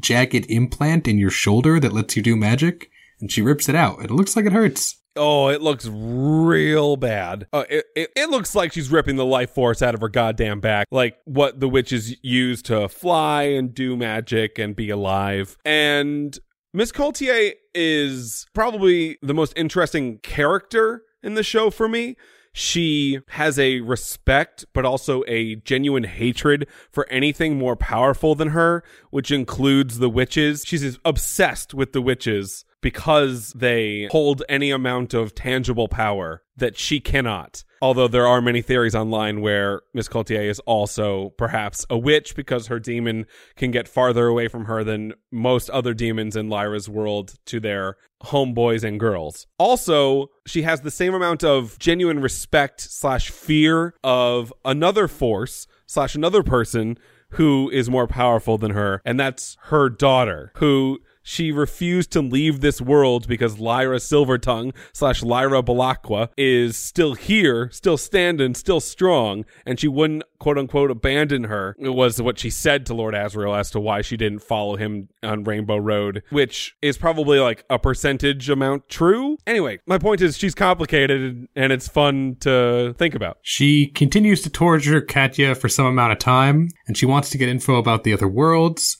jagged 0.00 0.46
implant 0.48 1.06
in 1.06 1.18
your 1.18 1.30
shoulder 1.30 1.78
that 1.80 1.92
lets 1.92 2.16
you 2.16 2.22
do 2.22 2.34
magic, 2.34 2.90
and 3.20 3.30
she 3.30 3.42
rips 3.42 3.68
it 3.68 3.74
out, 3.74 3.98
and 3.98 4.10
it 4.10 4.14
looks 4.14 4.36
like 4.36 4.46
it 4.46 4.52
hurts. 4.52 4.96
Oh, 5.16 5.48
it 5.48 5.62
looks 5.62 5.86
real 5.90 6.96
bad. 6.96 7.46
Uh, 7.52 7.64
it, 7.70 7.86
it, 7.94 8.10
it 8.14 8.30
looks 8.30 8.54
like 8.54 8.72
she's 8.72 8.90
ripping 8.90 9.16
the 9.16 9.24
life 9.24 9.50
force 9.50 9.82
out 9.82 9.94
of 9.94 10.00
her 10.00 10.08
goddamn 10.08 10.60
back, 10.60 10.86
like 10.90 11.18
what 11.24 11.60
the 11.60 11.68
witches 11.68 12.16
use 12.22 12.62
to 12.62 12.88
fly 12.88 13.44
and 13.44 13.74
do 13.74 13.96
magic 13.96 14.58
and 14.58 14.76
be 14.76 14.90
alive. 14.90 15.56
And 15.64 16.38
Miss 16.72 16.92
Coulter 16.92 17.52
is 17.74 18.46
probably 18.52 19.18
the 19.22 19.32
most 19.32 19.54
interesting 19.56 20.18
character 20.18 21.02
in 21.22 21.34
the 21.34 21.42
show 21.42 21.70
for 21.70 21.88
me. 21.88 22.16
She 22.52 23.20
has 23.28 23.58
a 23.58 23.80
respect, 23.80 24.64
but 24.74 24.84
also 24.84 25.22
a 25.26 25.56
genuine 25.56 26.04
hatred 26.04 26.66
for 26.90 27.06
anything 27.10 27.58
more 27.58 27.76
powerful 27.76 28.34
than 28.34 28.48
her, 28.48 28.82
which 29.10 29.30
includes 29.30 29.98
the 29.98 30.10
witches. 30.10 30.64
She's 30.66 30.98
obsessed 31.04 31.72
with 31.72 31.92
the 31.92 32.02
witches 32.02 32.65
because 32.82 33.52
they 33.52 34.08
hold 34.10 34.42
any 34.48 34.70
amount 34.70 35.14
of 35.14 35.34
tangible 35.34 35.88
power 35.88 36.42
that 36.56 36.78
she 36.78 37.00
cannot. 37.00 37.64
Although 37.82 38.08
there 38.08 38.26
are 38.26 38.40
many 38.40 38.62
theories 38.62 38.94
online 38.94 39.40
where 39.40 39.82
Miss 39.92 40.08
Coulter 40.08 40.40
is 40.40 40.60
also 40.60 41.30
perhaps 41.36 41.84
a 41.90 41.98
witch 41.98 42.34
because 42.34 42.68
her 42.68 42.78
demon 42.78 43.26
can 43.54 43.70
get 43.70 43.88
farther 43.88 44.26
away 44.26 44.48
from 44.48 44.64
her 44.64 44.82
than 44.82 45.12
most 45.30 45.68
other 45.70 45.92
demons 45.92 46.36
in 46.36 46.48
Lyra's 46.48 46.88
world 46.88 47.34
to 47.46 47.60
their 47.60 47.96
homeboys 48.22 48.82
and 48.82 48.98
girls. 48.98 49.46
Also, 49.58 50.28
she 50.46 50.62
has 50.62 50.80
the 50.80 50.90
same 50.90 51.14
amount 51.14 51.44
of 51.44 51.78
genuine 51.78 52.20
respect 52.20 52.80
slash 52.80 53.30
fear 53.30 53.94
of 54.02 54.52
another 54.64 55.06
force 55.06 55.66
slash 55.86 56.14
another 56.14 56.42
person 56.42 56.98
who 57.30 57.68
is 57.70 57.90
more 57.90 58.06
powerful 58.06 58.56
than 58.56 58.70
her, 58.70 59.02
and 59.04 59.18
that's 59.18 59.56
her 59.64 59.88
daughter, 59.88 60.52
who 60.56 60.98
she 61.26 61.50
refused 61.50 62.12
to 62.12 62.20
leave 62.20 62.60
this 62.60 62.80
world 62.80 63.26
because 63.26 63.58
Lyra 63.58 63.96
Silvertongue 63.96 64.72
slash 64.92 65.24
Lyra 65.24 65.60
Belacqua 65.60 66.28
is 66.36 66.76
still 66.76 67.14
here, 67.14 67.68
still 67.72 67.96
standing, 67.96 68.54
still 68.54 68.78
strong, 68.78 69.44
and 69.66 69.80
she 69.80 69.88
wouldn't 69.88 70.22
quote 70.38 70.56
unquote 70.56 70.88
abandon 70.88 71.44
her. 71.44 71.74
It 71.80 71.88
was 71.88 72.22
what 72.22 72.38
she 72.38 72.48
said 72.48 72.86
to 72.86 72.94
Lord 72.94 73.12
Asriel 73.12 73.58
as 73.58 73.72
to 73.72 73.80
why 73.80 74.02
she 74.02 74.16
didn't 74.16 74.38
follow 74.38 74.76
him 74.76 75.08
on 75.24 75.42
Rainbow 75.42 75.78
Road, 75.78 76.22
which 76.30 76.76
is 76.80 76.96
probably 76.96 77.40
like 77.40 77.64
a 77.68 77.78
percentage 77.78 78.48
amount 78.48 78.88
true. 78.88 79.36
Anyway, 79.48 79.80
my 79.84 79.98
point 79.98 80.20
is 80.20 80.38
she's 80.38 80.54
complicated 80.54 81.48
and 81.56 81.72
it's 81.72 81.88
fun 81.88 82.36
to 82.40 82.94
think 82.98 83.16
about. 83.16 83.38
She 83.42 83.88
continues 83.88 84.42
to 84.42 84.50
torture 84.50 85.00
Katya 85.00 85.56
for 85.56 85.68
some 85.68 85.86
amount 85.86 86.12
of 86.12 86.18
time, 86.18 86.68
and 86.86 86.96
she 86.96 87.04
wants 87.04 87.30
to 87.30 87.38
get 87.38 87.48
info 87.48 87.74
about 87.74 88.04
the 88.04 88.12
other 88.12 88.28
worlds. 88.28 88.98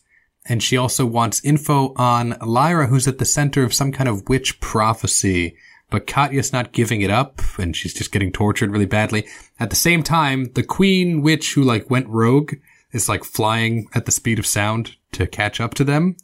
And 0.48 0.62
she 0.62 0.76
also 0.76 1.04
wants 1.04 1.44
info 1.44 1.92
on 1.96 2.36
Lyra, 2.44 2.86
who's 2.86 3.08
at 3.08 3.18
the 3.18 3.24
center 3.24 3.64
of 3.64 3.74
some 3.74 3.92
kind 3.92 4.08
of 4.08 4.28
witch 4.28 4.60
prophecy. 4.60 5.56
But 5.90 6.06
Katya's 6.06 6.52
not 6.52 6.72
giving 6.72 7.00
it 7.00 7.10
up, 7.10 7.40
and 7.58 7.74
she's 7.76 7.94
just 7.94 8.12
getting 8.12 8.32
tortured 8.32 8.70
really 8.70 8.86
badly. 8.86 9.26
At 9.60 9.70
the 9.70 9.76
same 9.76 10.02
time, 10.02 10.52
the 10.54 10.62
queen 10.62 11.22
witch 11.22 11.54
who 11.54 11.62
like 11.62 11.90
went 11.90 12.08
rogue 12.08 12.54
is 12.92 13.08
like 13.08 13.24
flying 13.24 13.86
at 13.94 14.06
the 14.06 14.12
speed 14.12 14.38
of 14.38 14.46
sound 14.46 14.96
to 15.12 15.26
catch 15.26 15.60
up 15.60 15.74
to 15.74 15.84
them. 15.84 16.16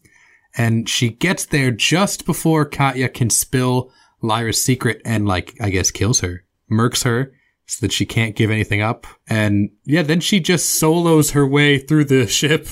And 0.56 0.88
she 0.88 1.10
gets 1.10 1.46
there 1.46 1.70
just 1.70 2.26
before 2.26 2.64
Katya 2.64 3.08
can 3.08 3.30
spill 3.30 3.92
Lyra's 4.20 4.62
secret 4.62 5.00
and 5.04 5.26
like, 5.26 5.54
I 5.60 5.70
guess 5.70 5.90
kills 5.90 6.20
her, 6.20 6.44
murks 6.70 7.04
her 7.04 7.32
so 7.66 7.86
that 7.86 7.92
she 7.92 8.04
can't 8.04 8.36
give 8.36 8.50
anything 8.50 8.82
up. 8.82 9.06
And 9.28 9.70
yeah, 9.84 10.02
then 10.02 10.20
she 10.20 10.40
just 10.40 10.70
solos 10.70 11.30
her 11.30 11.46
way 11.46 11.78
through 11.78 12.04
the 12.04 12.26
ship 12.28 12.68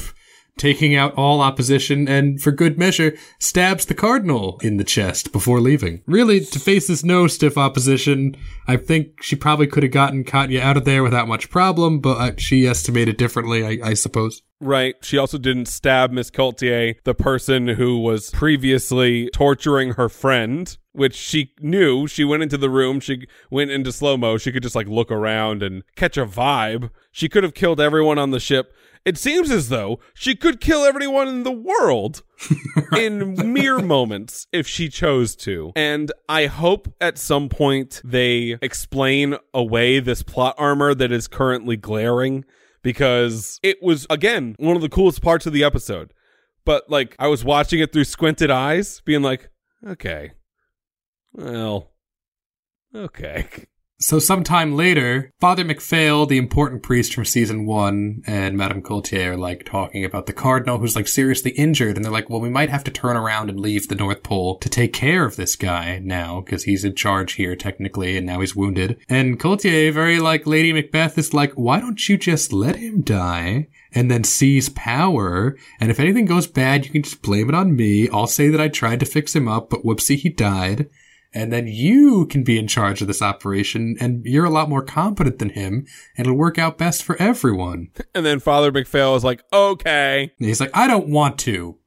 taking 0.60 0.94
out 0.94 1.14
all 1.14 1.40
opposition 1.40 2.06
and 2.06 2.40
for 2.40 2.52
good 2.52 2.78
measure 2.78 3.16
stabs 3.38 3.86
the 3.86 3.94
cardinal 3.94 4.60
in 4.62 4.76
the 4.76 4.84
chest 4.84 5.32
before 5.32 5.58
leaving. 5.58 6.02
Really, 6.06 6.40
to 6.44 6.60
face 6.60 6.86
this 6.86 7.02
no 7.02 7.26
stiff 7.26 7.56
opposition, 7.56 8.36
I 8.68 8.76
think 8.76 9.22
she 9.22 9.34
probably 9.34 9.66
could 9.66 9.82
have 9.82 9.92
gotten 9.92 10.22
Katya 10.22 10.60
out 10.60 10.76
of 10.76 10.84
there 10.84 11.02
without 11.02 11.26
much 11.26 11.50
problem, 11.50 11.98
but 11.98 12.18
uh, 12.18 12.32
she 12.36 12.66
estimated 12.66 13.16
differently, 13.16 13.64
I, 13.64 13.90
I 13.90 13.94
suppose. 13.94 14.42
Right. 14.60 14.96
She 15.00 15.16
also 15.16 15.38
didn't 15.38 15.66
stab 15.66 16.10
Miss 16.10 16.30
Coulter, 16.30 16.94
the 17.04 17.14
person 17.14 17.66
who 17.66 17.98
was 17.98 18.30
previously 18.30 19.30
torturing 19.32 19.94
her 19.94 20.10
friend, 20.10 20.76
which 20.92 21.14
she 21.14 21.54
knew. 21.60 22.06
She 22.06 22.24
went 22.24 22.42
into 22.42 22.58
the 22.58 22.68
room. 22.68 23.00
She 23.00 23.26
went 23.50 23.70
into 23.70 23.90
slow 23.90 24.18
mo. 24.18 24.36
She 24.36 24.52
could 24.52 24.62
just 24.62 24.74
like 24.74 24.86
look 24.86 25.10
around 25.10 25.62
and 25.62 25.82
catch 25.96 26.18
a 26.18 26.26
vibe. 26.26 26.90
She 27.10 27.30
could 27.30 27.42
have 27.42 27.54
killed 27.54 27.80
everyone 27.80 28.18
on 28.18 28.32
the 28.32 28.40
ship. 28.40 28.74
It 29.04 29.16
seems 29.16 29.50
as 29.50 29.70
though 29.70 29.98
she 30.14 30.34
could 30.36 30.60
kill 30.60 30.84
everyone 30.84 31.26
in 31.26 31.42
the 31.42 31.52
world 31.52 32.22
in 32.96 33.52
mere 33.52 33.78
moments 33.78 34.46
if 34.52 34.66
she 34.66 34.88
chose 34.88 35.34
to. 35.36 35.72
And 35.74 36.12
I 36.28 36.46
hope 36.46 36.92
at 37.00 37.16
some 37.16 37.48
point 37.48 38.02
they 38.04 38.58
explain 38.60 39.36
away 39.54 40.00
this 40.00 40.22
plot 40.22 40.54
armor 40.58 40.94
that 40.94 41.12
is 41.12 41.28
currently 41.28 41.76
glaring 41.76 42.44
because 42.82 43.58
it 43.62 43.82
was, 43.82 44.06
again, 44.10 44.54
one 44.58 44.76
of 44.76 44.82
the 44.82 44.88
coolest 44.88 45.22
parts 45.22 45.46
of 45.46 45.52
the 45.52 45.64
episode. 45.64 46.12
But 46.66 46.90
like, 46.90 47.16
I 47.18 47.28
was 47.28 47.42
watching 47.42 47.80
it 47.80 47.92
through 47.92 48.04
squinted 48.04 48.50
eyes, 48.50 49.00
being 49.06 49.22
like, 49.22 49.48
okay, 49.86 50.32
well, 51.32 51.90
okay. 52.94 53.46
So 54.02 54.18
sometime 54.18 54.76
later, 54.76 55.30
Father 55.40 55.62
McPhail, 55.62 56.26
the 56.26 56.38
important 56.38 56.82
priest 56.82 57.12
from 57.12 57.26
season 57.26 57.66
one, 57.66 58.22
and 58.26 58.56
Madame 58.56 58.80
Coulter 58.80 59.32
are 59.32 59.36
like 59.36 59.66
talking 59.66 60.06
about 60.06 60.24
the 60.24 60.32
cardinal 60.32 60.78
who's 60.78 60.96
like 60.96 61.06
seriously 61.06 61.50
injured, 61.50 61.96
and 61.96 62.04
they're 62.04 62.10
like, 62.10 62.30
well, 62.30 62.40
we 62.40 62.48
might 62.48 62.70
have 62.70 62.82
to 62.84 62.90
turn 62.90 63.18
around 63.18 63.50
and 63.50 63.60
leave 63.60 63.88
the 63.88 63.94
North 63.94 64.22
Pole 64.22 64.56
to 64.56 64.70
take 64.70 64.94
care 64.94 65.26
of 65.26 65.36
this 65.36 65.54
guy 65.54 65.98
now, 66.02 66.40
because 66.40 66.64
he's 66.64 66.82
in 66.82 66.94
charge 66.94 67.34
here 67.34 67.54
technically, 67.54 68.16
and 68.16 68.26
now 68.26 68.40
he's 68.40 68.56
wounded. 68.56 68.98
And 69.10 69.38
Coulter, 69.38 69.92
very 69.92 70.18
like 70.18 70.46
Lady 70.46 70.72
Macbeth, 70.72 71.18
is 71.18 71.34
like, 71.34 71.52
why 71.52 71.78
don't 71.78 72.08
you 72.08 72.16
just 72.16 72.54
let 72.54 72.76
him 72.76 73.02
die? 73.02 73.68
And 73.92 74.10
then 74.10 74.24
seize 74.24 74.70
power, 74.70 75.58
and 75.78 75.90
if 75.90 76.00
anything 76.00 76.24
goes 76.24 76.46
bad, 76.46 76.86
you 76.86 76.90
can 76.90 77.02
just 77.02 77.20
blame 77.20 77.50
it 77.50 77.54
on 77.54 77.76
me. 77.76 78.08
I'll 78.08 78.26
say 78.26 78.48
that 78.48 78.60
I 78.62 78.68
tried 78.68 79.00
to 79.00 79.06
fix 79.06 79.36
him 79.36 79.46
up, 79.46 79.68
but 79.68 79.84
whoopsie, 79.84 80.16
he 80.16 80.30
died 80.30 80.88
and 81.32 81.52
then 81.52 81.66
you 81.68 82.26
can 82.26 82.42
be 82.42 82.58
in 82.58 82.66
charge 82.66 83.00
of 83.00 83.06
this 83.06 83.22
operation 83.22 83.96
and 84.00 84.24
you're 84.24 84.44
a 84.44 84.50
lot 84.50 84.68
more 84.68 84.82
competent 84.82 85.38
than 85.38 85.50
him 85.50 85.86
and 86.16 86.26
it'll 86.26 86.36
work 86.36 86.58
out 86.58 86.78
best 86.78 87.02
for 87.02 87.20
everyone. 87.20 87.88
And 88.14 88.26
then 88.26 88.40
Father 88.40 88.72
McPhail 88.72 89.16
is 89.16 89.22
like, 89.22 89.42
okay. 89.52 90.32
And 90.38 90.48
he's 90.48 90.60
like, 90.60 90.72
I 90.74 90.88
don't 90.88 91.08
want 91.08 91.38
to, 91.40 91.78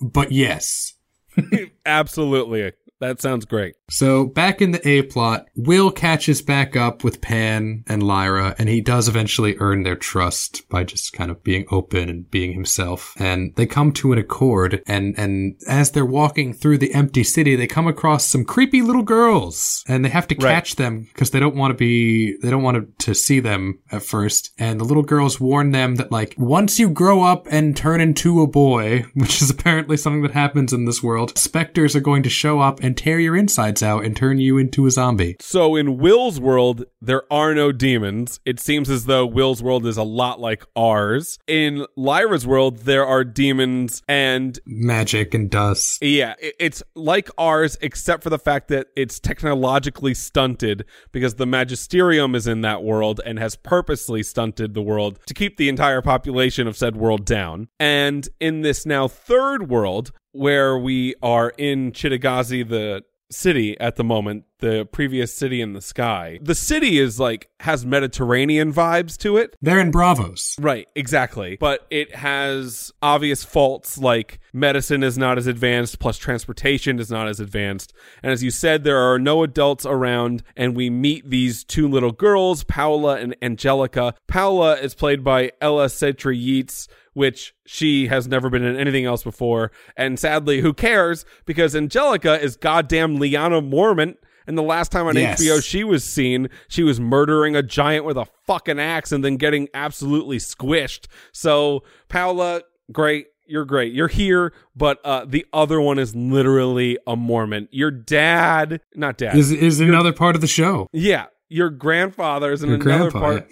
but 0.00 0.30
yes. 0.30 0.94
Absolutely. 1.86 2.72
That 3.02 3.20
sounds 3.20 3.44
great. 3.44 3.74
So 3.90 4.26
back 4.26 4.62
in 4.62 4.70
the 4.70 4.88
A 4.88 5.02
plot, 5.02 5.46
Will 5.56 5.90
catches 5.90 6.40
back 6.40 6.76
up 6.76 7.02
with 7.02 7.20
Pan 7.20 7.82
and 7.88 8.00
Lyra, 8.00 8.54
and 8.60 8.68
he 8.68 8.80
does 8.80 9.08
eventually 9.08 9.56
earn 9.58 9.82
their 9.82 9.96
trust 9.96 10.68
by 10.68 10.84
just 10.84 11.12
kind 11.12 11.28
of 11.28 11.42
being 11.42 11.66
open 11.72 12.08
and 12.08 12.30
being 12.30 12.52
himself. 12.52 13.14
And 13.18 13.52
they 13.56 13.66
come 13.66 13.90
to 13.94 14.12
an 14.12 14.18
accord, 14.18 14.82
and 14.86 15.18
and 15.18 15.56
as 15.68 15.90
they're 15.90 16.06
walking 16.06 16.54
through 16.54 16.78
the 16.78 16.94
empty 16.94 17.24
city, 17.24 17.56
they 17.56 17.66
come 17.66 17.88
across 17.88 18.24
some 18.28 18.44
creepy 18.44 18.82
little 18.82 19.02
girls, 19.02 19.82
and 19.88 20.04
they 20.04 20.08
have 20.08 20.28
to 20.28 20.36
Right. 20.36 20.54
catch 20.54 20.76
them 20.76 21.08
because 21.12 21.30
they 21.32 21.40
don't 21.40 21.56
want 21.56 21.72
to 21.72 21.76
be 21.76 22.36
they 22.40 22.50
don't 22.50 22.62
want 22.62 22.98
to 23.00 23.14
see 23.16 23.40
them 23.40 23.80
at 23.90 24.04
first. 24.04 24.52
And 24.58 24.78
the 24.78 24.84
little 24.84 25.02
girls 25.02 25.40
warn 25.40 25.72
them 25.72 25.96
that 25.96 26.12
like 26.12 26.36
once 26.38 26.78
you 26.78 26.88
grow 26.88 27.24
up 27.24 27.48
and 27.50 27.76
turn 27.76 28.00
into 28.00 28.40
a 28.42 28.46
boy, 28.46 29.06
which 29.14 29.42
is 29.42 29.50
apparently 29.50 29.96
something 29.96 30.22
that 30.22 30.30
happens 30.30 30.72
in 30.72 30.84
this 30.84 31.02
world, 31.02 31.36
specters 31.36 31.96
are 31.96 32.00
going 32.00 32.22
to 32.22 32.30
show 32.30 32.60
up 32.60 32.78
and 32.80 32.91
and 32.92 32.98
tear 32.98 33.18
your 33.18 33.34
insides 33.34 33.82
out 33.82 34.04
and 34.04 34.14
turn 34.14 34.38
you 34.38 34.58
into 34.58 34.84
a 34.84 34.90
zombie. 34.90 35.34
So 35.40 35.76
in 35.76 35.96
Will's 35.96 36.38
world, 36.38 36.84
there 37.00 37.22
are 37.32 37.54
no 37.54 37.72
demons. 37.72 38.38
It 38.44 38.60
seems 38.60 38.90
as 38.90 39.06
though 39.06 39.24
Will's 39.24 39.62
world 39.62 39.86
is 39.86 39.96
a 39.96 40.02
lot 40.02 40.40
like 40.40 40.62
ours. 40.76 41.38
In 41.46 41.86
Lyra's 41.96 42.46
world, 42.46 42.80
there 42.80 43.06
are 43.06 43.24
demons 43.24 44.02
and 44.06 44.58
Magic 44.66 45.32
and 45.32 45.48
dust. 45.50 46.02
yeah, 46.02 46.34
it's 46.38 46.82
like 46.94 47.30
ours 47.38 47.78
except 47.80 48.22
for 48.22 48.28
the 48.28 48.38
fact 48.38 48.68
that 48.68 48.88
it's 48.94 49.18
technologically 49.18 50.12
stunted 50.12 50.84
because 51.12 51.36
the 51.36 51.46
magisterium 51.46 52.34
is 52.34 52.46
in 52.46 52.60
that 52.60 52.82
world 52.82 53.22
and 53.24 53.38
has 53.38 53.56
purposely 53.56 54.22
stunted 54.22 54.74
the 54.74 54.82
world 54.82 55.18
to 55.24 55.32
keep 55.32 55.56
the 55.56 55.70
entire 55.70 56.02
population 56.02 56.66
of 56.66 56.76
said 56.76 56.94
world 56.94 57.24
down. 57.24 57.68
And 57.80 58.28
in 58.38 58.60
this 58.60 58.84
now 58.84 59.08
third 59.08 59.70
world 59.70 60.12
where 60.32 60.76
we 60.76 61.14
are 61.22 61.52
in 61.56 61.92
Cittàgazze 61.92 62.68
the 62.68 63.04
city 63.30 63.78
at 63.80 63.96
the 63.96 64.04
moment, 64.04 64.44
the 64.62 64.88
previous 64.90 65.34
city 65.34 65.60
in 65.60 65.74
the 65.74 65.82
sky. 65.82 66.38
The 66.40 66.54
city 66.54 66.98
is 66.98 67.20
like 67.20 67.50
has 67.60 67.84
Mediterranean 67.84 68.72
vibes 68.72 69.18
to 69.18 69.36
it. 69.36 69.56
They're 69.60 69.80
in 69.80 69.92
Braavos. 69.92 70.56
Right, 70.58 70.88
exactly. 70.94 71.56
But 71.60 71.86
it 71.90 72.14
has 72.14 72.90
obvious 73.02 73.44
faults 73.44 73.98
like 73.98 74.40
medicine 74.52 75.02
is 75.02 75.18
not 75.18 75.36
as 75.36 75.46
advanced, 75.46 75.98
plus 75.98 76.16
transportation 76.16 76.98
is 76.98 77.10
not 77.10 77.28
as 77.28 77.40
advanced. 77.40 77.92
And 78.22 78.32
as 78.32 78.42
you 78.42 78.50
said, 78.50 78.84
there 78.84 78.98
are 78.98 79.18
no 79.18 79.42
adults 79.42 79.84
around, 79.84 80.42
and 80.56 80.74
we 80.74 80.88
meet 80.88 81.28
these 81.28 81.64
two 81.64 81.88
little 81.88 82.12
girls, 82.12 82.64
Paula 82.64 83.16
and 83.16 83.36
Angelica. 83.42 84.14
Paula 84.28 84.76
is 84.76 84.94
played 84.94 85.22
by 85.22 85.52
Ella 85.60 85.86
Schrey-Yeats, 85.86 86.88
which 87.14 87.54
she 87.66 88.06
has 88.06 88.28
never 88.28 88.48
been 88.48 88.64
in 88.64 88.76
anything 88.76 89.04
else 89.04 89.22
before. 89.22 89.72
And 89.96 90.18
sadly, 90.18 90.60
who 90.60 90.72
cares? 90.72 91.24
Because 91.44 91.76
Angelica 91.76 92.40
is 92.40 92.56
goddamn 92.56 93.18
Lyanna 93.18 93.60
Mormont. 93.68 94.16
And 94.46 94.56
the 94.58 94.62
last 94.62 94.90
time 94.92 95.06
on 95.06 95.16
Yes. 95.16 95.40
HBO 95.40 95.62
she 95.62 95.84
was 95.84 96.04
seen, 96.04 96.48
she 96.68 96.82
was 96.82 96.98
murdering 97.00 97.54
a 97.56 97.62
giant 97.62 98.04
with 98.04 98.16
a 98.16 98.26
fucking 98.46 98.78
axe 98.80 99.12
and 99.12 99.24
then 99.24 99.36
getting 99.36 99.68
absolutely 99.74 100.38
squished. 100.38 101.06
So, 101.32 101.82
Paula, 102.08 102.62
great. 102.90 103.26
You're 103.46 103.64
great. 103.64 103.92
You're 103.92 104.08
here, 104.08 104.52
but 104.74 104.98
uh, 105.04 105.24
the 105.26 105.44
other 105.52 105.80
one 105.80 105.98
is 105.98 106.14
literally 106.16 106.96
a 107.06 107.16
Mormon. 107.16 107.68
Your 107.70 107.90
dad, 107.90 108.80
not 108.94 109.18
dad. 109.18 109.36
Is 109.36 109.50
is 109.52 109.78
another 109.80 110.12
part 110.12 110.34
of 110.34 110.40
the 110.40 110.46
show. 110.46 110.86
yeah, 110.92 111.26
your 111.48 111.68
grandfather 111.68 112.50
is 112.52 112.62
in 112.62 112.70
Your 112.70 112.80
another 112.80 113.10
grandpa. 113.10 113.20
part. 113.20 113.50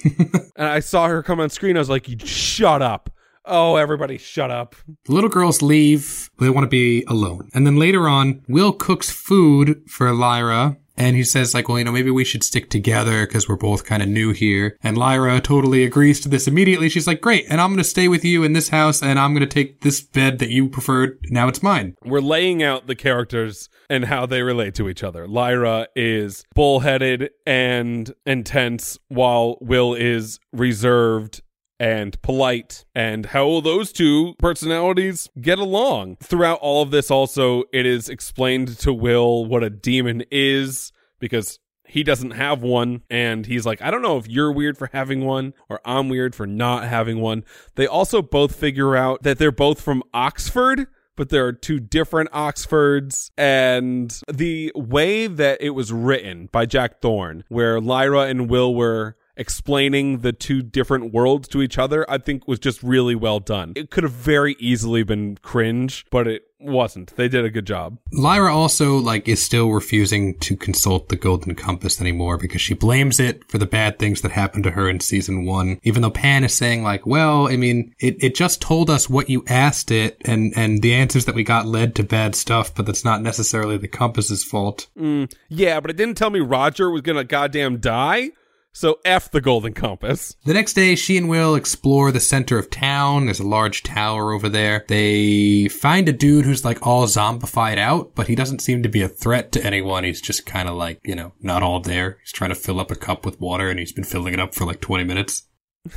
and 0.57 0.67
I 0.67 0.81
saw 0.81 1.09
her 1.09 1.23
come 1.23 1.39
on 1.41 1.51
screen. 1.51 1.77
I 1.77 1.81
was 1.81 1.91
like, 1.91 2.09
"You 2.09 2.17
shut 2.25 2.81
up." 2.81 3.11
Oh, 3.45 3.77
everybody, 3.77 4.19
shut 4.19 4.51
up. 4.51 4.77
The 5.05 5.13
little 5.15 5.31
girls 5.31 5.63
leave. 5.63 6.31
They 6.39 6.51
want 6.51 6.65
to 6.65 6.69
be 6.69 7.05
alone. 7.09 7.49
And 7.55 7.67
then 7.67 7.77
later 7.77 8.09
on, 8.09 8.43
Will 8.49 8.73
cooks 8.73 9.11
food 9.11 9.83
for 9.89 10.13
Lyra. 10.13 10.77
And 10.97 11.17
he 11.17 11.25
says, 11.25 11.55
like, 11.55 11.67
well, 11.67 11.79
you 11.79 11.85
know, 11.85 11.93
maybe 11.93 12.11
we 12.11 12.27
should 12.27 12.45
stick 12.45 12.69
together 12.69 13.27
because 13.27 13.49
we're 13.49 13.57
both 13.57 13.87
kind 13.87 14.03
of 14.03 14.09
new 14.11 14.33
here. 14.33 14.77
And 14.83 14.99
Lyra 14.99 15.41
totally 15.41 15.83
agrees 15.83 16.21
to 16.21 16.29
this 16.29 16.47
immediately. 16.47 16.91
She's 16.91 17.07
like, 17.07 17.23
great. 17.23 17.47
And 17.49 17.59
I'm 17.59 17.71
going 17.71 17.79
to 17.79 17.85
stay 17.85 18.07
with 18.07 18.23
you 18.23 18.45
in 18.45 18.53
this 18.53 18.69
house 18.69 19.03
and 19.03 19.19
I'm 19.19 19.33
going 19.33 19.41
to 19.41 19.47
take 19.47 19.81
this 19.81 20.03
bed 20.03 20.41
that 20.41 20.51
you 20.51 20.69
preferred. 20.69 21.19
Now 21.31 21.49
it's 21.49 21.63
mine. 21.63 21.95
we're 22.05 22.21
laying 22.21 22.63
out 22.63 22.87
the 22.87 22.95
characters 22.95 23.71
and 23.89 24.05
how 24.05 24.27
they 24.27 24.43
relate 24.43 24.75
to 24.75 24.91
each 24.91 25.03
other. 25.03 25.27
Lyra 25.27 25.89
is 25.97 26.45
bullheaded 26.55 27.31
and 27.47 28.13
intense, 28.27 28.99
while 29.09 29.57
Will 29.63 29.95
is 29.95 30.39
reserved 30.53 31.41
and 31.81 32.21
polite, 32.21 32.85
and 32.95 33.27
how 33.27 33.47
will 33.47 33.63
those 33.63 33.91
two 33.91 34.35
personalities 34.39 35.31
get 35.41 35.59
along? 35.59 36.17
Throughout 36.23 36.61
all 36.61 36.83
of 36.83 36.91
this, 36.91 37.11
also, 37.11 37.65
it 37.73 37.87
is 37.87 38.11
explained 38.11 38.79
to 38.81 38.93
Will 38.93 39.47
what 39.47 39.65
a 39.65 39.71
demon 39.71 40.23
is 40.31 40.93
because 41.19 41.59
he 41.87 42.05
doesn't 42.05 42.33
have 42.33 42.63
one 42.63 43.03
and 43.11 43.47
he's 43.47 43.67
like 43.67 43.83
i 43.83 43.91
don't 43.91 44.01
know 44.01 44.17
if 44.17 44.29
you're 44.29 44.53
weird 44.53 44.79
for 44.79 44.89
having 44.93 45.25
one 45.25 45.53
or 45.69 45.81
i'm 45.85 46.09
weird 46.09 46.37
for 46.37 46.47
not 46.47 46.85
having 46.85 47.21
one 47.21 47.43
they 47.75 47.85
also 47.85 48.23
both 48.23 48.55
figure 48.55 48.95
out 48.95 49.25
that 49.25 49.39
they're 49.39 49.51
both 49.51 49.81
from 49.81 50.01
oxford 50.15 50.87
but 51.21 51.29
there 51.29 51.45
are 51.45 51.53
two 51.53 51.79
different 51.79 52.31
Oxfords. 52.33 53.31
And 53.37 54.19
the 54.33 54.73
way 54.75 55.27
that 55.27 55.61
it 55.61 55.71
was 55.71 55.93
written 55.93 56.49
by 56.51 56.65
Jack 56.65 57.03
Thorne, 57.03 57.45
where 57.49 57.79
Lyra 57.79 58.21
and 58.21 58.49
Will 58.49 58.75
were 58.75 59.17
explaining 59.37 60.19
the 60.19 60.33
two 60.33 60.63
different 60.63 61.13
worlds 61.13 61.49
to 61.49 61.63
each 61.63 61.79
other, 61.79 62.09
I 62.11 62.19
think 62.19 62.47
was 62.47 62.59
just 62.59 62.83
really 62.83 63.15
well 63.15 63.41
done. 63.41 63.73
It 63.77 63.91
could 63.91 64.05
have 64.05 64.13
very 64.13 64.57
easily 64.59 65.03
been 65.03 65.37
cringe, 65.43 66.05
but 66.11 66.27
it 66.27 66.43
wasn't. 66.61 67.15
They 67.17 67.29
did 67.29 67.45
a 67.45 67.51
good 67.51 67.67
job. 67.67 67.99
Lyra 68.13 68.55
also, 68.55 68.99
like, 68.99 69.29
is 69.29 69.43
still 69.43 69.71
refusing 69.71 70.39
to 70.41 70.57
consult 70.57 71.09
the 71.09 71.17
Golden 71.17 71.55
Compass 71.55 72.01
anymore 72.01 72.37
because 72.37 72.61
she 72.61 72.75
blames 72.75 73.19
it 73.19 73.49
for 73.51 73.59
the 73.59 73.67
bad 73.67 73.99
things 73.99 74.21
that 74.21 74.33
happened 74.33 74.65
to 74.65 74.73
her 74.73 74.89
in 74.89 75.01
season 75.01 75.47
one. 75.47 75.81
Even 75.83 76.03
though 76.03 76.11
Pan 76.11 76.45
is 76.45 76.55
saying, 76.55 76.83
like, 76.83 77.07
well, 77.07 77.49
I 77.49 77.57
mean, 77.57 77.95
it, 77.99 78.23
it 78.23 78.35
just 78.35 78.61
told 78.61 78.91
us 78.91 79.09
what 79.09 79.31
you 79.31 79.43
asked 79.49 79.91
it 79.91 80.21
and, 80.25 80.53
and 80.55 80.83
the 80.83 80.95
answers 80.95 81.25
that 81.25 81.35
we 81.35 81.45
got 81.45 81.67
led 81.67 81.95
to 81.95 82.03
bad 82.03 82.35
stuff, 82.35 82.75
but 82.75 82.87
that's 82.87 83.05
not 83.05 83.23
necessarily 83.23 83.79
the 83.79 83.89
compass's 83.89 84.45
fault. 84.45 84.89
Mm, 84.99 85.33
yeah, 85.49 85.81
but 85.81 85.91
it 85.91 85.97
didn't 85.97 86.17
tell 86.17 86.31
me 86.31 86.41
Roger 86.41 86.91
was 86.91 87.01
gonna 87.01 87.25
goddamn 87.25 87.79
die. 87.79 88.31
So 88.73 89.01
F 89.05 89.31
the 89.31 89.41
Golden 89.41 89.73
Compass. 89.73 90.37
The 90.45 90.55
next 90.55 90.75
day, 90.75 90.95
she 90.95 91.17
and 91.17 91.29
Will 91.29 91.55
explore 91.55 92.13
the 92.13 92.21
center 92.21 92.59
of 92.59 92.71
town. 92.71 93.25
There's 93.27 93.41
a 93.41 93.47
large 93.47 93.83
tower 93.83 94.33
over 94.33 94.49
there. 94.49 94.85
They 94.89 95.69
find 95.69 96.09
a 96.09 96.13
dude 96.13 96.45
who's 96.45 96.65
like 96.65 96.87
all 96.87 97.07
zombified 97.07 97.79
out, 97.79 98.15
but 98.15 98.29
he 98.29 98.35
doesn't 98.35 98.61
seem 98.61 98.83
to 98.83 98.89
be 98.89 99.03
a 99.03 99.09
threat 99.09 99.53
to 99.53 99.65
anyone. 99.65 100.05
He's 100.05 100.21
just 100.21 100.47
kind 100.47 100.69
of 100.69 100.77
like, 100.77 101.01
you 101.05 101.15
know, 101.15 101.33
not 101.41 101.63
all 101.63 101.81
there. 101.81 102.19
He's 102.23 102.33
trying 102.33 102.51
to 102.51 102.57
fill 102.57 102.81
up 102.81 102.91
a 102.91 102.97
cup 102.97 103.27
with 103.27 103.41
water 103.41 103.69
and 103.69 103.79
he's 103.79 103.93
been 103.93 104.05
filling 104.05 104.35
it 104.35 104.41
up 104.41 104.55
for 104.55 104.65
like 104.65 104.81
20 104.81 105.05
minutes. 105.05 105.49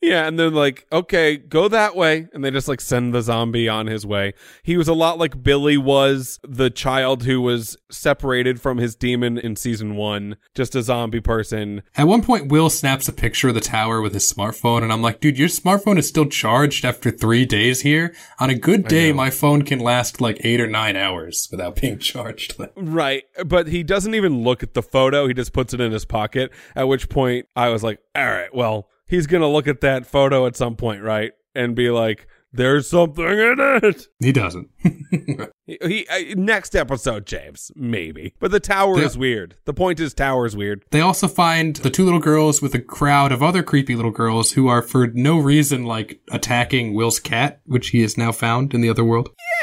Yeah, 0.00 0.26
and 0.26 0.38
then 0.38 0.52
like, 0.52 0.86
okay, 0.92 1.38
go 1.38 1.66
that 1.68 1.96
way, 1.96 2.28
and 2.34 2.44
they 2.44 2.50
just 2.50 2.68
like 2.68 2.80
send 2.80 3.14
the 3.14 3.22
zombie 3.22 3.68
on 3.68 3.86
his 3.86 4.04
way. 4.06 4.34
He 4.62 4.76
was 4.76 4.86
a 4.86 4.92
lot 4.92 5.18
like 5.18 5.42
Billy 5.42 5.78
was 5.78 6.38
the 6.46 6.68
child 6.68 7.24
who 7.24 7.40
was 7.40 7.76
separated 7.90 8.60
from 8.60 8.76
his 8.76 8.94
demon 8.94 9.38
in 9.38 9.56
season 9.56 9.96
one, 9.96 10.36
just 10.54 10.74
a 10.74 10.82
zombie 10.82 11.22
person. 11.22 11.82
At 11.96 12.06
one 12.06 12.22
point, 12.22 12.52
Will 12.52 12.68
snaps 12.68 13.08
a 13.08 13.12
picture 13.12 13.48
of 13.48 13.54
the 13.54 13.62
tower 13.62 14.02
with 14.02 14.12
his 14.12 14.30
smartphone, 14.30 14.82
and 14.82 14.92
I'm 14.92 15.00
like, 15.00 15.20
dude, 15.20 15.38
your 15.38 15.48
smartphone 15.48 15.98
is 15.98 16.06
still 16.06 16.26
charged 16.26 16.84
after 16.84 17.10
three 17.10 17.46
days 17.46 17.80
here. 17.80 18.14
On 18.38 18.50
a 18.50 18.54
good 18.54 18.86
day, 18.86 19.12
my 19.12 19.30
phone 19.30 19.62
can 19.62 19.78
last 19.78 20.20
like 20.20 20.38
eight 20.44 20.60
or 20.60 20.66
nine 20.66 20.96
hours 20.96 21.48
without 21.50 21.80
being 21.80 21.98
charged. 21.98 22.56
Right, 22.76 23.24
but 23.46 23.68
he 23.68 23.82
doesn't 23.82 24.14
even 24.14 24.42
look 24.42 24.62
at 24.62 24.74
the 24.74 24.82
photo. 24.82 25.26
He 25.26 25.34
just 25.34 25.52
puts 25.52 25.72
it 25.72 25.80
in 25.80 25.92
his 25.92 26.04
pocket. 26.04 26.52
At 26.76 26.88
which 26.88 27.08
point, 27.08 27.46
I 27.56 27.70
was 27.70 27.82
like, 27.82 28.00
all 28.14 28.26
right, 28.26 28.54
well, 28.54 28.88
he's 29.06 29.26
gonna 29.26 29.48
look 29.50 29.66
at 29.68 29.80
that 29.82 30.06
photo 30.06 30.46
at 30.46 30.56
some 30.56 30.76
point, 30.76 31.02
right, 31.02 31.32
and 31.54 31.74
be 31.74 31.90
like, 31.90 32.26
"There's 32.52 32.88
something 32.88 33.24
in 33.24 33.56
it." 33.58 34.06
he 34.20 34.32
doesn't. 34.32 34.68
He, 35.66 35.78
he 35.82 36.06
uh, 36.08 36.34
next 36.36 36.76
episode, 36.76 37.24
James, 37.24 37.72
maybe. 37.74 38.34
But 38.38 38.50
the 38.50 38.60
tower 38.60 38.98
Yeah. 38.98 39.06
is 39.06 39.16
weird. 39.16 39.56
The 39.64 39.72
point 39.72 39.98
is, 39.98 40.12
tower 40.12 40.44
is 40.44 40.54
weird. 40.54 40.84
They 40.90 41.00
also 41.00 41.26
find 41.26 41.76
the 41.76 41.88
two 41.88 42.04
little 42.04 42.20
girls 42.20 42.60
with 42.60 42.74
a 42.74 42.80
crowd 42.80 43.32
of 43.32 43.42
other 43.42 43.62
creepy 43.62 43.96
little 43.96 44.10
girls 44.10 44.52
who 44.52 44.68
are 44.68 44.82
for 44.82 45.06
no 45.14 45.38
reason 45.38 45.84
like 45.84 46.20
attacking 46.30 46.92
Will's 46.92 47.18
cat, 47.18 47.62
which 47.64 47.88
he 47.88 48.02
has 48.02 48.18
now 48.18 48.30
found 48.30 48.74
in 48.74 48.82
the 48.82 48.90
other 48.90 49.04
world. 49.04 49.30
Yeah. 49.38 49.53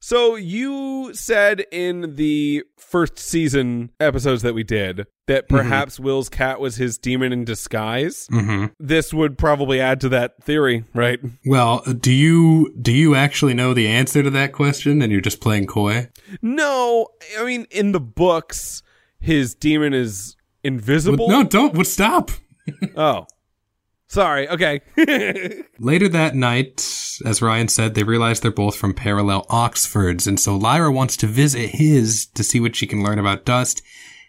So 0.00 0.36
you 0.36 1.14
said 1.14 1.64
in 1.72 2.16
the 2.16 2.64
first 2.76 3.18
season 3.18 3.90
episodes 3.98 4.42
that 4.42 4.54
we 4.54 4.62
did 4.62 5.06
that 5.26 5.48
perhaps 5.48 5.98
Will's 5.98 6.28
cat 6.28 6.60
was 6.60 6.76
his 6.76 6.98
demon 6.98 7.32
in 7.32 7.44
disguise. 7.44 8.28
Mm-hmm. 8.28 8.66
This 8.78 9.14
would 9.14 9.38
probably 9.38 9.80
add 9.80 10.00
to 10.02 10.08
that 10.10 10.42
theory, 10.42 10.84
right? 10.94 11.18
Well, 11.46 11.80
do 11.80 12.12
you 12.12 12.74
do 12.80 12.92
you 12.92 13.14
actually 13.14 13.54
know 13.54 13.72
the 13.74 13.88
answer 13.88 14.22
to 14.22 14.30
that 14.30 14.52
question, 14.52 15.00
and 15.00 15.10
you're 15.10 15.20
just 15.20 15.40
playing 15.40 15.66
coy? 15.66 16.10
No, 16.42 17.08
I 17.38 17.44
mean 17.44 17.66
in 17.70 17.92
the 17.92 18.00
books, 18.00 18.82
his 19.18 19.54
demon 19.54 19.94
is 19.94 20.36
invisible. 20.62 21.28
No, 21.28 21.44
don't. 21.44 21.74
What? 21.74 21.86
Stop. 21.86 22.30
Oh, 22.96 23.26
sorry. 24.06 24.48
Okay. 24.48 24.80
Later 25.78 26.08
that 26.08 26.34
night, 26.34 26.80
as 27.24 27.42
Ryan 27.42 27.68
said, 27.68 27.94
they 27.94 28.02
realize 28.02 28.40
they're 28.40 28.50
both 28.50 28.76
from 28.76 28.94
parallel 28.94 29.46
Oxfords, 29.48 30.26
and 30.26 30.38
so 30.38 30.56
Lyra 30.56 30.92
wants 30.92 31.16
to 31.18 31.26
visit 31.26 31.70
his 31.70 32.26
to 32.34 32.44
see 32.44 32.60
what 32.60 32.76
she 32.76 32.86
can 32.86 33.02
learn 33.02 33.18
about 33.18 33.44
Dust. 33.44 33.82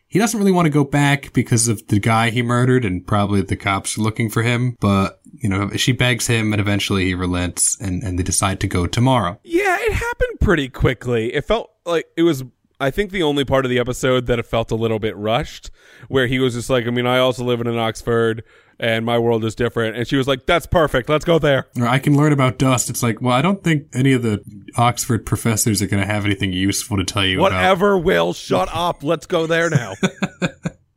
He 0.07 0.19
doesn't 0.19 0.39
really 0.39 0.51
want 0.51 0.65
to 0.67 0.71
go 0.71 0.83
back 0.83 1.33
because 1.33 1.67
of 1.67 1.88
the 1.88 1.99
guy 1.99 2.29
he 2.29 2.41
murdered, 2.41 2.85
and 2.85 3.05
probably 3.05 3.41
the 3.41 3.57
cops 3.57 3.97
are 3.97 4.01
looking 4.01 4.29
for 4.29 4.43
him, 4.43 4.77
but, 4.79 5.19
you 5.33 5.49
know, 5.49 5.69
she 5.71 5.91
begs 5.91 6.27
him, 6.27 6.53
and 6.53 6.61
eventually 6.61 7.05
he 7.05 7.15
relents, 7.15 7.79
and, 7.81 8.01
and 8.03 8.17
they 8.17 8.23
decide 8.23 8.59
to 8.61 8.67
go 8.67 8.88
tomorrow. 8.88 9.39
yeah, 9.43 9.77
it 9.81 9.93
happened 9.93 10.39
pretty 10.39 10.69
quickly. 10.69 11.33
It 11.33 11.43
felt 11.43 11.71
like 11.85 12.05
it 12.15 12.23
was 12.23 12.43
I 12.79 12.91
think 12.91 13.11
the 13.11 13.23
only 13.23 13.45
part 13.45 13.65
of 13.65 13.69
the 13.69 13.79
episode 13.79 14.25
that 14.25 14.38
it 14.38 14.45
felt 14.45 14.69
a 14.69 14.75
little 14.75 14.99
bit 14.99 15.15
rushed, 15.15 15.71
where 16.09 16.27
he 16.27 16.39
was 16.39 16.55
just 16.55 16.69
like, 16.69 16.85
I 16.85 16.89
mean, 16.89 17.07
I 17.07 17.19
also 17.19 17.43
live 17.43 17.61
in 17.61 17.67
an 17.67 17.77
Oxford 17.77 18.43
and 18.79 19.05
my 19.05 19.17
world 19.17 19.45
is 19.45 19.55
different. 19.55 19.95
And 19.97 20.07
she 20.07 20.15
was 20.17 20.27
like, 20.27 20.45
that's 20.45 20.65
perfect. 20.65 21.09
Let's 21.09 21.25
go 21.25 21.39
there. 21.39 21.67
Or 21.79 21.88
I 21.88 21.99
can 21.99 22.15
learn 22.17 22.31
about 22.33 22.57
dust. 22.57 22.89
It's 22.89 23.01
like, 23.03 23.21
well, 23.21 23.33
I 23.33 23.41
don't 23.41 23.63
think 23.63 23.88
any 23.93 24.13
of 24.13 24.21
the 24.23 24.43
Oxford 24.77 25.25
professors 25.25 25.81
are 25.81 25.88
going 25.88 26.01
to 26.01 26.07
have 26.11 26.25
anything 26.25 26.51
useful 26.53 26.97
to 26.97 27.03
tell 27.03 27.25
you 27.25 27.39
about. 27.39 27.53
Whatever, 27.53 27.97
Will, 27.97 28.33
shut 28.33 28.69
up. 28.71 29.03
Let's 29.03 29.25
go 29.25 29.47
there 29.47 29.69
now. 29.69 29.93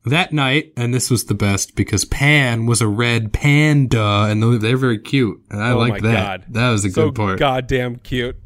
That 0.04 0.32
night, 0.32 0.72
and 0.74 0.94
this 0.94 1.10
was 1.10 1.24
the 1.24 1.34
best 1.34 1.74
because 1.76 2.06
Pan 2.06 2.64
was 2.64 2.80
a 2.80 2.88
red 2.88 3.30
panda, 3.34 4.26
and 4.30 4.42
they're 4.42 4.56
they're 4.58 4.76
very 4.78 4.98
cute, 4.98 5.42
and 5.50 5.62
I 5.62 5.72
Oh 5.72 5.78
liked 5.78 6.02
my 6.02 6.08
that. 6.12 6.40
God. 6.46 6.54
That 6.54 6.70
was 6.70 6.84
a 6.86 6.90
so 6.90 7.06
good 7.10 7.14
part. 7.16 7.38
goddamn 7.38 7.96
cute. 7.96 8.36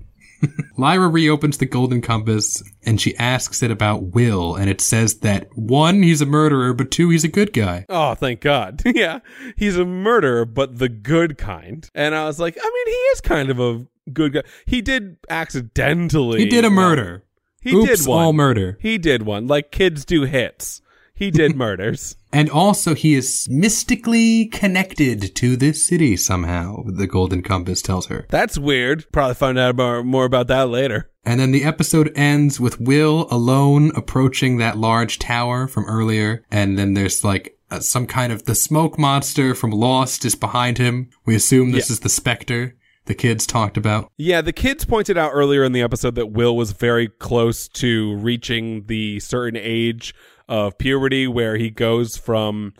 Lyra 0.77 1.09
reopens 1.09 1.59
the 1.59 1.67
golden 1.67 2.01
compass, 2.01 2.63
and 2.85 3.01
she 3.01 3.17
asks 3.17 3.63
it 3.63 3.71
about 3.71 4.03
Will, 4.15 4.57
and 4.57 4.69
it 4.69 4.81
says 4.81 5.21
that 5.21 5.49
one, 5.57 6.03
he's 6.03 6.21
a 6.21 6.27
murderer, 6.27 6.75
but 6.75 6.91
two, 6.91 7.11
he's 7.11 7.25
a 7.25 7.29
good 7.29 7.53
guy. 7.53 7.87
Oh, 7.89 8.15
thank 8.15 8.41
God. 8.41 8.83
yeah. 8.87 9.21
He's 9.57 9.77
a 9.77 9.85
murderer, 9.85 10.45
but 10.45 10.79
the 10.79 10.89
good 10.89 11.39
kind. 11.39 11.89
And 11.95 12.15
I 12.15 12.25
was 12.27 12.39
like, 12.41 12.59
I 12.61 12.65
mean, 12.65 12.87
he 12.87 13.01
is 13.13 13.21
kind 13.21 13.51
of 13.51 13.61
a 13.61 13.87
good 14.13 14.33
guy. 14.35 14.43
He 14.67 14.83
did 14.83 15.17
accidentally. 15.29 16.41
He 16.41 16.49
did 16.49 16.65
a 16.65 16.71
murder. 16.71 17.25
He 17.61 17.75
Oops, 17.75 18.01
did 18.01 18.09
one. 18.09 18.23
all 18.23 18.33
murder. 18.33 18.77
He 18.81 18.99
did 18.99 19.23
one. 19.23 19.47
Like 19.47 19.71
kids 19.71 20.05
do 20.05 20.23
hits. 20.23 20.82
He 21.23 21.31
did 21.31 21.57
murders. 21.57 22.17
And 22.35 22.49
also, 22.49 22.95
he 22.95 23.13
is 23.13 23.47
mystically 23.51 24.47
connected 24.47 25.35
to 25.37 25.55
this 25.55 25.87
city 25.87 26.17
somehow, 26.17 26.83
the 26.87 27.07
golden 27.07 27.43
compass 27.43 27.83
tells 27.83 28.07
her. 28.07 28.25
That's 28.31 28.57
weird. 28.57 29.05
Probably 29.13 29.35
find 29.35 29.59
out 29.59 29.77
more, 29.77 30.03
more 30.03 30.25
about 30.25 30.47
that 30.47 30.71
later. 30.71 31.11
And 31.27 31.39
then 31.39 31.53
the 31.53 31.63
episode 31.65 32.11
ends 32.17 32.59
with 32.59 32.81
Will 32.81 33.29
alone 33.31 33.93
approaching 33.95 34.57
that 34.59 34.79
large 34.79 35.19
tower 35.19 35.69
from 35.69 35.85
earlier. 35.85 36.43
And 36.51 36.79
then 36.79 36.95
there's 36.95 37.23
like 37.23 37.59
uh, 37.71 37.81
some 37.81 38.07
kind 38.07 38.33
of 38.33 38.47
the 38.47 38.55
smoke 38.55 38.99
monster 38.99 39.55
from 39.55 39.71
Lost 39.71 40.25
is 40.25 40.35
behind 40.35 40.79
him. 40.79 41.11
We 41.27 41.35
assume 41.35 41.73
this 41.73 41.91
Yeah. 41.91 41.95
is 41.95 42.01
the 42.01 42.09
Spectre 42.09 42.77
the 43.07 43.15
kids 43.15 43.47
talked 43.47 43.77
about. 43.77 44.11
Yeah, 44.17 44.43
the 44.43 44.53
kids 44.53 44.85
pointed 44.85 45.19
out 45.19 45.33
earlier 45.35 45.65
in 45.65 45.73
the 45.73 45.83
episode 45.83 46.15
that 46.15 46.29
Will 46.31 46.57
was 46.57 46.71
very 46.73 47.09
close 47.09 47.67
to 47.71 48.15
reaching 48.15 48.87
the 48.87 49.19
certain 49.19 49.59
age 49.61 50.15
of 50.49 50.79
puberty 50.79 51.27
where 51.27 51.57
he 51.57 51.71
goes 51.71 52.17
from 52.17 52.75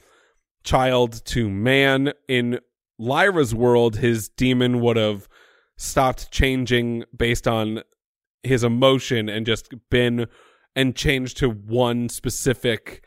child 0.65 1.25
to 1.27 1.49
man. 1.49 2.13
In 2.29 2.61
Lyra's 2.99 3.55
world, 3.55 3.97
his 3.97 4.29
demon 4.29 4.81
would 4.81 4.97
have 4.97 5.29
stopped 5.77 6.31
changing 6.31 7.05
based 7.17 7.49
on 7.49 7.83
his 8.43 8.65
emotion 8.65 9.29
and 9.29 9.47
just 9.47 9.73
been 9.91 10.27
and 10.75 10.97
changed 10.97 11.37
to 11.39 11.51
one 11.51 12.09
specific 12.09 13.05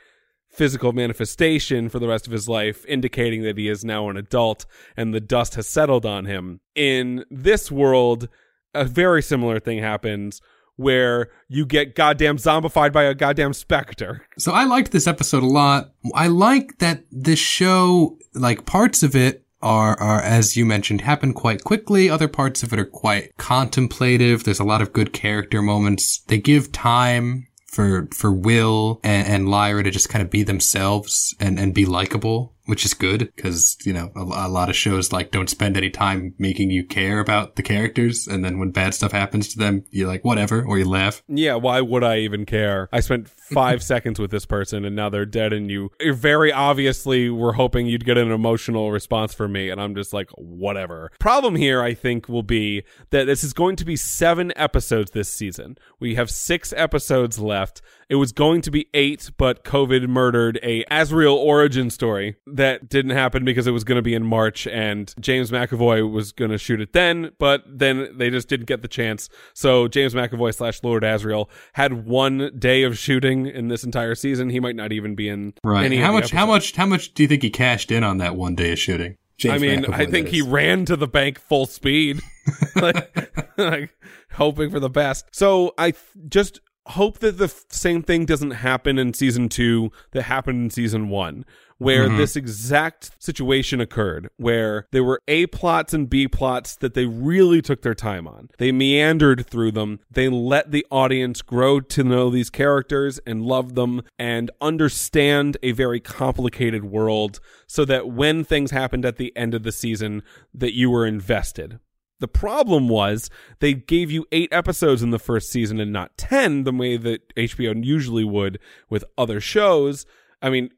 physical 0.49 0.93
manifestation 0.93 1.89
for 1.89 1.99
the 1.99 2.07
rest 2.07 2.27
of 2.27 2.33
his 2.33 2.47
life, 2.47 2.85
indicating 2.85 3.43
that 3.43 3.57
he 3.57 3.67
is 3.67 3.83
now 3.83 4.09
an 4.09 4.15
adult 4.15 4.65
and 4.95 5.13
the 5.13 5.19
dust 5.19 5.55
has 5.55 5.67
settled 5.67 6.05
on 6.05 6.25
him. 6.25 6.61
In 6.75 7.25
this 7.29 7.71
world, 7.71 8.29
a 8.73 8.85
very 8.85 9.21
similar 9.21 9.59
thing 9.59 9.79
happens 9.79 10.41
where 10.75 11.29
you 11.47 11.65
get 11.65 11.95
goddamn 11.95 12.37
zombified 12.37 12.91
by 12.91 13.03
a 13.03 13.13
goddamn 13.13 13.53
specter. 13.53 14.25
So 14.37 14.51
I 14.51 14.65
liked 14.65 14.91
this 14.91 15.07
episode 15.07 15.43
a 15.43 15.47
lot. 15.47 15.91
I 16.13 16.27
like 16.27 16.79
that 16.79 17.03
this 17.11 17.39
show, 17.39 18.17
like 18.33 18.65
parts 18.65 19.03
of 19.03 19.15
it 19.15 19.45
are, 19.61 19.99
are, 19.99 20.21
as 20.21 20.55
you 20.55 20.65
mentioned, 20.65 21.01
happen 21.01 21.33
quite 21.33 21.63
quickly. 21.63 22.09
Other 22.09 22.27
parts 22.27 22.61
of 22.61 22.73
it 22.73 22.79
are 22.79 22.85
quite 22.85 23.35
contemplative. 23.37 24.43
There's 24.43 24.59
a 24.59 24.65
lot 24.65 24.81
of 24.81 24.93
good 24.93 25.13
character 25.13 25.61
moments. 25.61 26.19
They 26.27 26.37
give 26.37 26.71
time 26.71 27.47
for, 27.67 28.07
for 28.13 28.31
Will 28.31 28.99
and, 29.03 29.27
and 29.27 29.49
Lyra 29.49 29.83
to 29.83 29.91
just 29.91 30.09
kind 30.09 30.23
of 30.23 30.29
be 30.29 30.43
themselves 30.43 31.35
and, 31.39 31.59
and 31.59 31.73
be 31.73 31.85
likable. 31.85 32.54
Which 32.65 32.85
is 32.85 32.93
good 32.93 33.31
because, 33.35 33.77
you 33.85 33.93
know, 33.93 34.11
a, 34.15 34.21
a 34.21 34.49
lot 34.49 34.69
of 34.69 34.75
shows 34.75 35.11
like 35.11 35.31
don't 35.31 35.49
spend 35.49 35.77
any 35.77 35.89
time 35.89 36.33
making 36.37 36.71
you 36.71 36.83
care 36.83 37.19
about 37.19 37.55
the 37.55 37.63
characters. 37.63 38.27
And 38.27 38.43
then 38.43 38.59
when 38.59 38.71
bad 38.71 38.93
stuff 38.93 39.11
happens 39.11 39.49
to 39.49 39.59
them, 39.59 39.85
you're 39.91 40.07
like, 40.07 40.25
whatever, 40.25 40.63
or 40.63 40.77
you 40.77 40.89
laugh. 40.89 41.23
Yeah, 41.27 41.55
why 41.55 41.81
would 41.81 42.03
I 42.03 42.19
even 42.19 42.45
care? 42.45 42.89
I 42.91 42.99
spent 42.99 43.29
five 43.29 43.83
seconds 43.93 44.19
with 44.19 44.31
this 44.31 44.45
person 44.45 44.85
and 44.85 44.95
now 44.95 45.09
they're 45.09 45.25
dead 45.25 45.53
and 45.53 45.69
you 45.69 45.91
you 45.99 46.13
very 46.13 46.51
obviously 46.51 47.29
were 47.29 47.53
hoping 47.53 47.85
you'd 47.85 48.05
get 48.05 48.17
an 48.17 48.31
emotional 48.31 48.91
response 48.91 49.33
from 49.33 49.51
me 49.51 49.69
and 49.69 49.81
I'm 49.81 49.95
just 49.95 50.13
like, 50.13 50.29
whatever. 50.31 51.11
Problem 51.19 51.55
here, 51.55 51.81
I 51.81 51.93
think, 51.93 52.27
will 52.27 52.43
be 52.43 52.83
that 53.11 53.25
this 53.25 53.43
is 53.43 53.53
going 53.53 53.75
to 53.77 53.85
be 53.85 53.95
seven 53.95 54.51
episodes 54.55 55.11
this 55.11 55.29
season. 55.29 55.77
We 55.99 56.15
have 56.15 56.29
six 56.29 56.73
episodes 56.75 57.39
left. 57.39 57.81
It 58.09 58.15
was 58.15 58.31
going 58.31 58.61
to 58.61 58.71
be 58.71 58.87
eight, 58.93 59.31
but 59.37 59.63
COVID 59.63 60.07
murdered 60.07 60.59
a 60.61 60.83
Asriel 60.85 61.35
origin 61.35 61.89
story 61.89 62.35
that 62.55 62.89
didn't 62.89 63.11
happen 63.11 63.45
because 63.45 63.67
it 63.67 63.71
was 63.71 63.83
going 63.83 63.97
to 63.97 64.01
be 64.01 64.13
in 64.13 64.23
March 64.25 64.65
and 64.67 65.13
James 65.19 65.51
McAvoy 65.51 66.09
was 66.09 66.31
going 66.31 66.51
to 66.51 66.57
shoot 66.57 66.81
it 66.81 66.93
then, 66.93 67.31
but 67.37 67.63
then 67.67 68.09
they 68.17 68.29
just 68.29 68.47
didn't 68.47 68.65
get 68.65 68.81
the 68.81 68.87
chance. 68.87 69.29
So 69.53 69.87
James 69.87 70.13
McAvoy 70.13 70.53
slash 70.55 70.83
Lord 70.83 71.03
Asriel 71.03 71.47
had 71.73 72.05
one 72.05 72.51
day 72.57 72.83
of 72.83 72.97
shooting 72.97 73.45
in 73.45 73.67
this 73.67 73.83
entire 73.83 74.15
season. 74.15 74.49
He 74.49 74.59
might 74.59 74.75
not 74.75 74.91
even 74.91 75.15
be 75.15 75.29
in 75.29 75.53
Right. 75.63 75.85
any 75.85 75.97
how 75.97 76.11
much? 76.11 76.31
How 76.31 76.45
much? 76.45 76.75
How 76.75 76.85
much 76.85 77.13
do 77.13 77.23
you 77.23 77.27
think 77.27 77.43
he 77.43 77.49
cashed 77.49 77.91
in 77.91 78.03
on 78.03 78.17
that 78.19 78.35
one 78.35 78.55
day 78.55 78.71
of 78.71 78.79
shooting? 78.79 79.17
James 79.37 79.55
I 79.55 79.57
mean, 79.57 79.85
I 79.93 80.05
think 80.05 80.29
he 80.29 80.41
ran 80.41 80.85
to 80.85 80.95
the 80.95 81.07
bank 81.07 81.39
full 81.39 81.65
speed, 81.65 82.21
like, 82.75 83.57
like 83.57 83.89
hoping 84.31 84.69
for 84.69 84.79
the 84.79 84.89
best. 84.89 85.25
So 85.33 85.73
I 85.77 85.91
th- 85.91 86.03
just 86.29 86.61
hope 86.87 87.19
that 87.19 87.37
the 87.37 87.45
f- 87.45 87.65
same 87.69 88.01
thing 88.01 88.25
doesn't 88.25 88.51
happen 88.51 88.97
in 88.97 89.13
season 89.13 89.49
two 89.49 89.91
that 90.11 90.21
happened 90.23 90.63
in 90.65 90.69
season 90.69 91.09
one, 91.09 91.43
where 91.77 92.07
mm-hmm. 92.07 92.17
this 92.17 92.35
exact 92.35 93.11
situation 93.19 93.81
occurred, 93.81 94.29
where 94.37 94.87
there 94.91 95.03
were 95.03 95.21
A 95.27 95.47
plots 95.47 95.93
and 95.93 96.09
B 96.09 96.27
plots 96.27 96.75
that 96.77 96.93
they 96.93 97.05
really 97.05 97.61
took 97.61 97.81
their 97.81 97.95
time 97.95 98.27
on. 98.27 98.49
They 98.57 98.71
meandered 98.71 99.45
through 99.47 99.71
them. 99.71 99.99
They 100.09 100.29
let 100.29 100.71
the 100.71 100.85
audience 100.89 101.41
grow 101.41 101.79
to 101.81 102.03
know 102.03 102.29
these 102.29 102.49
characters 102.49 103.19
and 103.25 103.43
love 103.43 103.75
them 103.75 104.01
and 104.17 104.51
understand 104.61 105.57
a 105.61 105.71
very 105.71 105.99
complicated 105.99 106.85
world 106.85 107.39
so 107.67 107.83
that 107.85 108.09
when 108.09 108.43
things 108.43 108.71
happened 108.71 109.05
at 109.05 109.17
the 109.17 109.35
end 109.35 109.53
of 109.53 109.63
the 109.63 109.71
season 109.71 110.23
that 110.53 110.75
you 110.75 110.89
were 110.89 111.05
invested. 111.05 111.79
The 112.19 112.27
problem 112.29 112.87
was 112.87 113.29
they 113.59 113.73
gave 113.73 114.09
you 114.09 114.25
eight 114.31 114.49
episodes 114.51 115.03
in 115.03 115.09
the 115.09 115.19
first 115.19 115.51
season 115.51 115.81
and 115.81 115.91
not 115.91 116.17
10, 116.17 116.63
the 116.63 116.71
way 116.71 116.95
that 116.95 117.35
HBO 117.35 117.83
usually 117.83 118.23
would 118.23 118.57
with 118.89 119.03
other 119.17 119.41
shows. 119.41 120.05
I 120.41 120.49
mean, 120.49 120.69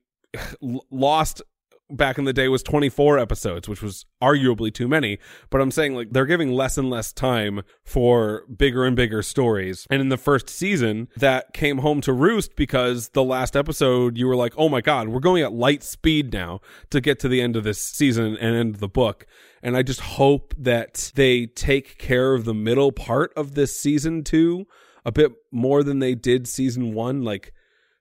Lost 0.62 1.41
back 1.89 2.17
in 2.17 2.26
the 2.26 2.34
day 2.34 2.47
was 2.47 2.63
24 2.63 3.17
episodes, 3.17 3.67
which 3.67 3.82
was 3.82 4.06
arguably 4.21 4.73
too 4.73 4.88
many. 4.88 5.19
But 5.50 5.62
I'm 5.62 5.71
saying, 5.71 5.95
like, 5.95 6.12
they're 6.12 6.26
giving 6.26 6.52
less 6.52 6.78
and 6.78 6.89
less 6.89 7.13
time 7.13 7.62
for 7.84 8.43
bigger 8.56 8.86
and 8.86 8.95
bigger 8.95 9.21
stories. 9.21 9.88
And 9.89 10.02
in 10.02 10.10
the 10.10 10.17
first 10.17 10.50
season, 10.50 11.08
that 11.15 11.54
came 11.54 11.80
home 11.80 12.02
to 12.02 12.13
roost 12.13 12.56
because 12.56 13.10
the 13.10 13.23
last 13.23 13.56
episode, 13.56 14.17
you 14.17 14.28
were 14.28 14.36
like, 14.36 14.54
oh 14.58 14.69
my 14.69 14.82
God, 14.82 15.10
we're 15.10 15.19
going 15.19 15.43
at 15.43 15.54
light 15.54 15.84
speed 15.84 16.34
now 16.34 16.60
to 16.89 17.00
get 17.00 17.19
to 17.19 17.30
the 17.30 17.41
end 17.41 17.56
of 17.56 17.63
this 17.63 17.80
season 17.80 18.38
and 18.38 18.56
end 18.56 18.76
of 18.76 18.82
the 18.82 18.89
book. 18.89 19.26
And 19.63 19.76
I 19.76 19.82
just 19.82 20.02
hope 20.02 20.54
that 20.58 21.12
they 21.15 21.45
take 21.45 21.97
care 21.97 22.34
of 22.34 22.45
the 22.45 22.54
middle 22.54 22.91
part 22.91 23.34
of 23.36 23.56
this 23.56 23.78
season 23.80 24.23
two 24.23 24.67
a 25.06 25.12
bit 25.12 25.32
more 25.52 25.84
than 25.84 26.00
they 26.00 26.15
did 26.15 26.47
season 26.47 26.93
one. 26.93 27.23
Like, 27.23 27.54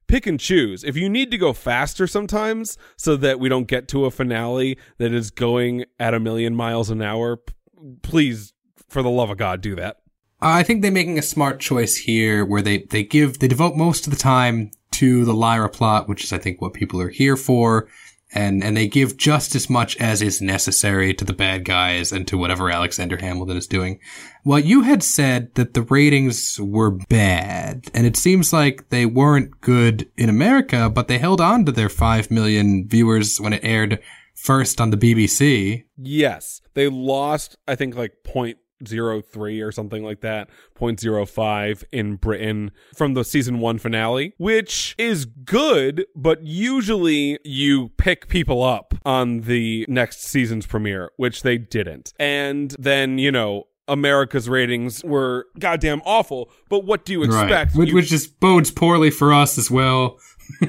pick 0.07 0.27
and 0.27 0.39
choose. 0.39 0.85
If 0.85 0.97
you 0.97 1.09
need 1.09 1.31
to 1.31 1.39
go 1.39 1.53
faster 1.53 2.07
sometimes 2.07 2.79
so 2.97 3.17
that 3.17 3.41
we 3.41 3.49
don't 3.49 3.69
get 3.69 3.89
to 3.89 4.05
a 4.05 4.11
finale 4.11 4.79
that 4.99 5.13
is 5.13 5.31
going 5.31 5.85
at 5.99 6.15
a 6.15 6.21
million 6.21 6.55
miles 6.55 6.91
an 6.91 7.03
hour, 7.03 7.37
p- 7.37 7.55
please, 8.03 8.53
for 8.89 9.03
the 9.03 9.11
love 9.11 9.31
of 9.31 9.39
God, 9.39 9.61
do 9.61 9.75
that. 9.77 9.99
I 10.41 10.63
think 10.63 10.83
they're 10.83 10.91
making 10.91 11.19
a 11.19 11.23
smart 11.23 11.61
choice 11.61 11.97
here, 11.97 12.45
where 12.45 12.63
they 12.63 12.79
they 12.91 13.03
give 13.03 13.39
they 13.39 13.49
devote 13.49 13.75
most 13.75 14.07
of 14.07 14.13
the 14.13 14.19
time 14.19 14.71
to 14.93 15.25
the 15.25 15.35
Lyra 15.35 15.69
plot, 15.69 16.09
which 16.09 16.25
is 16.25 16.33
I 16.33 16.39
think 16.39 16.61
what 16.61 16.75
people 16.75 17.01
are 17.01 17.09
here 17.09 17.37
for. 17.37 17.89
And, 18.33 18.63
and 18.63 18.77
they 18.77 18.89
give 18.89 19.17
just 19.17 19.55
as 19.55 19.71
much 19.71 19.97
as 19.99 20.21
is 20.21 20.43
necessary 20.43 21.15
to 21.15 21.25
the 21.25 21.33
bad 21.33 21.65
guys 21.65 22.11
and 22.11 22.27
to 22.27 22.37
whatever 22.37 22.71
Alexander 22.71 23.17
Hamilton 23.17 23.57
is 23.57 23.69
doing. 23.69 24.01
Well, 24.45 24.59
you 24.59 24.83
had 24.83 25.03
said 25.03 25.55
that 25.55 25.75
the 25.75 25.83
ratings 25.83 26.61
were 26.61 26.91
bad, 26.91 27.87
and 27.95 28.05
it 28.07 28.17
seems 28.17 28.53
like 28.53 28.89
they 28.89 29.07
weren't 29.07 29.61
good 29.61 30.11
in 30.17 30.29
America, 30.29 30.91
but 30.91 31.07
they 31.07 31.19
held 31.19 31.41
on 31.41 31.65
to 31.67 31.73
their 31.73 31.89
5 31.89 32.31
million 32.31 32.89
viewers 32.89 33.41
when 33.41 33.53
it 33.53 33.65
aired 33.65 34.01
first 34.35 34.81
on 34.81 34.91
the 34.91 34.97
BBC. 34.97 35.85
Yes, 35.97 36.61
they 36.75 36.89
lost, 36.89 37.57
I 37.67 37.75
think, 37.75 37.95
like 37.95 38.23
point 38.25 38.59
zero 38.87 39.21
three 39.21 39.61
or 39.61 39.71
something 39.73 40.03
like 40.05 40.21
that, 40.21 40.49
point 40.75 40.99
zero 41.01 41.25
five 41.27 41.85
in 41.93 42.17
Britain 42.17 42.71
from 42.97 43.15
the 43.15 43.25
season 43.25 43.59
one 43.61 43.79
finale, 43.79 44.35
which 44.39 44.95
is 44.99 45.25
good, 45.25 46.07
but 46.15 46.45
usually 46.45 47.39
you 47.45 47.91
pick 47.97 48.29
people 48.29 48.63
up 48.63 48.95
on 49.05 49.41
the 49.43 49.85
next 49.89 50.23
season's 50.23 50.67
premiere, 50.67 51.11
which 51.17 51.43
they 51.43 51.59
didn't. 51.59 52.13
And 52.19 52.75
then, 52.79 53.19
you 53.19 53.31
know, 53.33 53.65
America's 53.89 54.49
ratings 54.49 55.05
were 55.05 55.47
goddamn 55.61 56.03
awful. 56.05 56.51
But 56.69 56.85
what 56.85 57.05
do 57.05 57.13
you 57.13 57.23
expect? 57.23 57.51
Right. 57.71 57.75
Which, 57.79 57.89
You- 57.91 57.95
which 57.95 58.09
just 58.09 58.41
bodes 58.41 58.71
poorly 58.71 59.11
for 59.11 59.33
us 59.33 59.57
as 59.59 59.71
well. 59.71 60.19